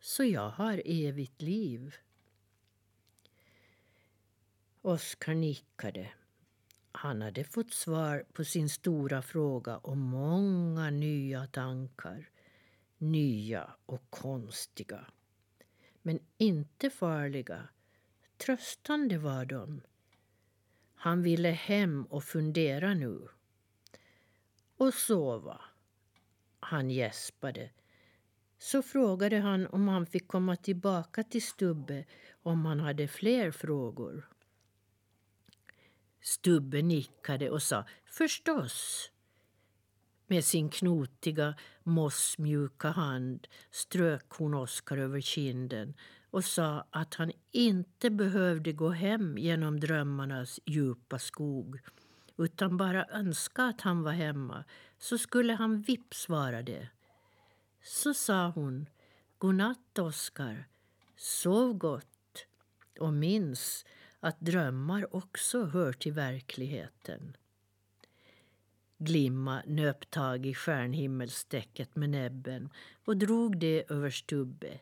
Så 0.00 0.24
jag 0.24 0.50
har 0.50 0.82
evigt 0.84 1.42
liv. 1.42 1.94
Oskar 4.82 5.34
nickade. 5.34 6.10
Han 6.92 7.22
hade 7.22 7.44
fått 7.44 7.72
svar 7.72 8.24
på 8.32 8.44
sin 8.44 8.68
stora 8.68 9.22
fråga 9.22 9.76
och 9.76 9.96
många 9.96 10.90
nya 10.90 11.46
tankar. 11.46 12.30
Nya 12.98 13.70
och 13.86 14.10
konstiga. 14.10 15.06
Men 16.02 16.18
inte 16.38 16.90
farliga. 16.90 17.68
Tröstande 18.36 19.18
var 19.18 19.44
de. 19.44 19.80
Han 21.06 21.22
ville 21.22 21.48
hem 21.48 22.04
och 22.04 22.24
fundera 22.24 22.94
nu. 22.94 23.28
Och 24.76 24.94
sova. 24.94 25.60
Han 26.60 26.90
gäspade. 26.90 27.70
Så 28.58 28.82
frågade 28.82 29.38
han 29.38 29.66
om 29.66 29.88
han 29.88 30.06
fick 30.06 30.28
komma 30.28 30.56
tillbaka 30.56 31.22
till 31.22 31.42
Stubbe 31.42 32.04
om 32.42 32.66
han 32.66 32.80
hade 32.80 33.08
fler 33.08 33.50
frågor. 33.50 34.28
Stubbe 36.20 36.82
nickade 36.82 37.50
och 37.50 37.62
sa 37.62 37.84
förstås. 38.04 39.10
Med 40.26 40.44
sin 40.44 40.70
knotiga, 40.70 41.54
mossmjuka 41.82 42.88
hand 42.88 43.46
strök 43.70 44.30
hon 44.30 44.54
Oskar 44.54 44.96
över 44.96 45.20
kinden 45.20 45.94
och 46.30 46.44
sa 46.44 46.86
att 46.90 47.14
han 47.14 47.32
inte 47.52 48.10
behövde 48.10 48.72
gå 48.72 48.88
hem 48.88 49.38
genom 49.38 49.80
drömmarnas 49.80 50.60
djupa 50.64 51.18
skog 51.18 51.80
utan 52.38 52.76
bara 52.76 53.06
önska 53.06 53.62
att 53.62 53.80
han 53.80 54.02
var 54.02 54.12
hemma, 54.12 54.64
så 54.98 55.18
skulle 55.18 55.52
han 55.52 55.82
vips 55.82 56.28
vara 56.28 56.62
det. 56.62 56.88
Så 57.82 58.14
sa 58.14 58.48
hon 58.48 58.86
Godnatt, 59.38 59.98
Oskar. 59.98 60.68
Sov 61.16 61.74
gott 61.78 62.46
och 63.00 63.12
minns 63.12 63.84
att 64.20 64.40
drömmar 64.40 65.16
också 65.16 65.64
hör 65.64 65.92
till 65.92 66.12
verkligheten. 66.12 67.36
Glimma 68.98 69.62
nöp 69.66 70.10
tag 70.10 70.46
i 70.46 70.54
stjärnhimmelstäcket 70.54 71.96
med 71.96 72.10
näbben 72.10 72.68
och 73.04 73.16
drog 73.16 73.58
det 73.58 73.84
över 73.90 74.10
Stubbe. 74.10 74.80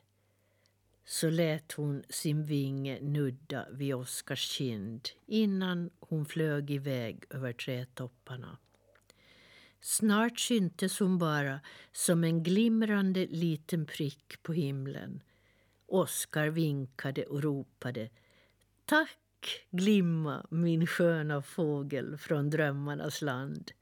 Så 1.04 1.30
lät 1.30 1.72
hon 1.72 2.02
sin 2.08 2.44
vinge 2.44 2.98
nudda 3.00 3.66
vid 3.70 3.94
Oskars 3.94 4.48
kind 4.48 5.08
innan 5.26 5.90
hon 6.00 6.26
flög 6.26 6.70
iväg 6.70 7.24
över 7.30 7.52
trädtopparna. 7.52 8.58
Snart 9.80 10.40
syntes 10.40 10.98
hon 10.98 11.18
bara 11.18 11.60
som 11.92 12.24
en 12.24 12.42
glimrande 12.42 13.26
liten 13.26 13.86
prick 13.86 14.42
på 14.42 14.52
himlen. 14.52 15.22
Oskar 15.86 16.48
vinkade 16.48 17.24
och 17.24 17.42
ropade 17.42 18.10
Tack 18.84 19.66
Glimma, 19.70 20.46
min 20.50 20.86
sköna 20.86 21.42
fågel 21.42 22.18
från 22.18 22.50
drömmarnas 22.50 23.22
land. 23.22 23.72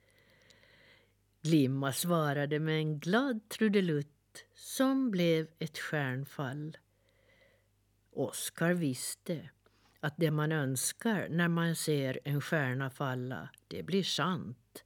Glimma 1.43 1.93
svarade 1.93 2.59
med 2.59 2.77
en 2.77 2.99
glad 2.99 3.49
trudelutt 3.49 4.45
som 4.55 5.11
blev 5.11 5.47
ett 5.59 5.77
stjärnfall. 5.77 6.77
Oskar 8.11 8.73
visste 8.73 9.49
att 9.99 10.13
det 10.17 10.31
man 10.31 10.51
önskar 10.51 11.27
när 11.29 11.47
man 11.47 11.75
ser 11.75 12.19
en 12.23 12.41
stjärna 12.41 12.89
falla, 12.89 13.49
det 13.67 13.83
blir 13.83 14.03
sant. 14.03 14.83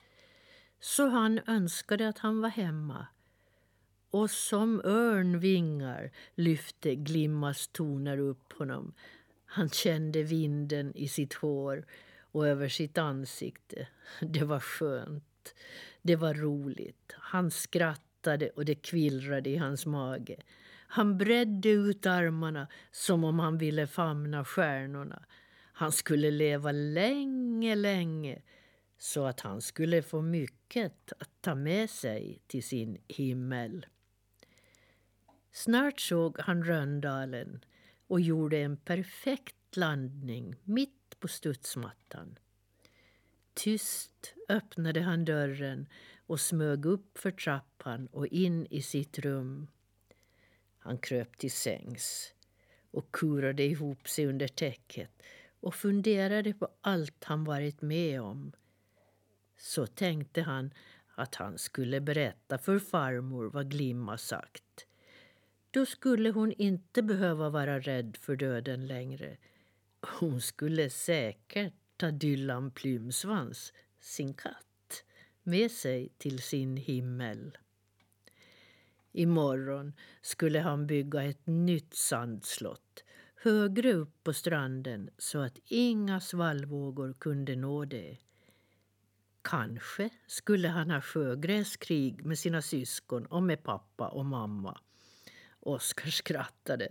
Så 0.80 1.08
han 1.08 1.40
önskade 1.48 2.08
att 2.08 2.18
han 2.20 2.42
var 2.42 2.50
hemma. 2.50 3.08
Och 4.10 4.32
som 4.32 4.82
örnvingar 4.86 6.12
lyfte 6.36 6.96
Glimmas 6.96 7.68
toner 7.68 8.18
upp 8.18 8.54
honom 8.54 8.94
han 9.48 9.70
kände 9.70 10.24
vinden 10.24 10.96
i 10.96 11.08
sitt 11.08 11.34
hår 11.34 11.86
och 12.32 12.48
över 12.48 12.70
sitt 12.70 12.98
ansikte. 12.98 13.88
Det 14.22 14.44
var 14.44 14.60
skönt. 14.60 15.24
Det 16.02 16.16
var 16.16 16.34
roligt. 16.34 17.14
Han 17.18 17.52
skrattade 17.52 18.50
och 18.50 18.66
det 18.66 18.76
kvillrade 18.76 19.50
i 19.50 19.58
hans 19.58 19.86
mage. 19.86 20.38
Han 20.88 21.18
bredde 21.18 21.70
ut 21.70 22.06
armarna 22.06 22.68
som 22.92 23.24
om 23.24 23.40
han 23.40 23.58
ville 23.58 23.88
famna 23.88 24.46
stjärnorna. 24.46 25.26
Han 25.74 25.92
skulle 25.92 26.32
leva 26.32 26.72
länge, 26.72 27.76
länge 27.76 28.42
så 28.98 29.26
att 29.26 29.40
han 29.40 29.62
skulle 29.62 30.02
få 30.02 30.22
mycket 30.22 31.14
att 31.20 31.30
ta 31.42 31.56
med 31.56 31.90
sig 31.90 32.40
till 32.48 32.64
sin 32.64 32.98
himmel. 33.08 33.86
Snart 35.52 36.00
såg 36.00 36.40
han 36.40 36.64
Röndalen 36.64 37.66
och 38.08 38.22
gjorde 38.22 38.58
en 38.58 38.78
perfekt 38.78 39.78
landning 39.78 40.56
mitt 40.64 41.20
på 41.20 41.28
studsmattan. 41.28 42.40
Tyst 43.58 44.34
öppnade 44.50 45.02
han 45.02 45.26
dörren 45.26 45.88
och 46.26 46.40
smög 46.40 46.86
upp 46.86 47.18
för 47.18 47.32
trappan 47.32 48.08
och 48.08 48.28
in 48.28 48.66
i 48.70 48.82
sitt 48.82 49.20
rum. 49.20 49.68
Han 50.78 50.98
kröp 50.98 51.38
till 51.38 51.52
sängs 51.52 52.34
och 52.92 53.12
kurade 53.12 53.64
ihop 53.64 54.10
sig 54.10 54.26
under 54.26 54.48
täcket 54.48 55.22
och 55.60 55.76
funderade 55.76 56.54
på 56.54 56.68
allt 56.82 57.24
han 57.24 57.44
varit 57.44 57.82
med 57.82 58.22
om. 58.22 58.52
Så 59.58 59.88
tänkte 59.88 60.42
han 60.42 60.74
att 61.16 61.36
han 61.36 61.58
skulle 61.58 62.02
berätta 62.02 62.58
för 62.58 62.80
farmor 62.80 63.50
vad 63.50 63.72
Glimma 63.72 64.18
sagt. 64.18 64.86
Då 65.72 65.86
skulle 65.86 66.30
hon 66.30 66.52
inte 66.52 67.04
behöva 67.04 67.50
vara 67.50 67.80
rädd 67.80 68.18
för 68.22 68.36
döden 68.36 68.88
längre. 68.88 69.38
Hon 70.20 70.42
skulle 70.42 70.90
säkert 70.90 71.74
tar 71.98 72.12
Dylan 72.12 72.72
Plymsvans, 72.72 73.74
sin 74.00 74.34
katt, 74.34 75.04
med 75.44 75.72
sig 75.72 76.10
till 76.18 76.42
sin 76.42 76.78
himmel. 76.78 77.58
Imorgon 79.12 79.94
skulle 80.22 80.60
han 80.60 80.88
bygga 80.88 81.24
ett 81.24 81.48
nytt 81.48 81.94
sandslott 81.94 83.04
högre 83.48 83.94
upp 83.94 84.24
på 84.24 84.34
stranden 84.34 85.10
så 85.18 85.40
att 85.40 85.60
inga 85.66 86.20
svallvågor 86.20 87.14
kunde 87.14 87.56
nå 87.56 87.86
det. 87.86 88.18
Kanske 89.42 90.10
skulle 90.28 90.68
han 90.68 90.92
ha 90.92 91.02
sjögräskrig 91.02 92.26
med 92.26 92.40
sina 92.40 92.62
syskon 92.62 93.26
och 93.26 93.44
med 93.44 93.64
pappa 93.64 94.08
och 94.08 94.26
mamma. 94.26 94.80
Oskar 95.60 96.10
skrattade. 96.10 96.88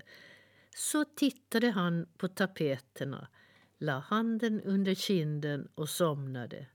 Så 0.76 1.04
tittade 1.04 1.70
han 1.70 2.08
på 2.16 2.28
tapeterna, 2.28 3.28
la 3.78 3.98
handen 3.98 4.60
under 4.60 4.94
kinden 4.94 5.68
och 5.74 5.88
somnade 5.88 6.66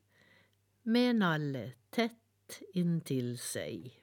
med 0.83 1.15
Nalle 1.15 1.71
tätt 1.89 2.61
intill 2.73 3.37
sig. 3.37 4.00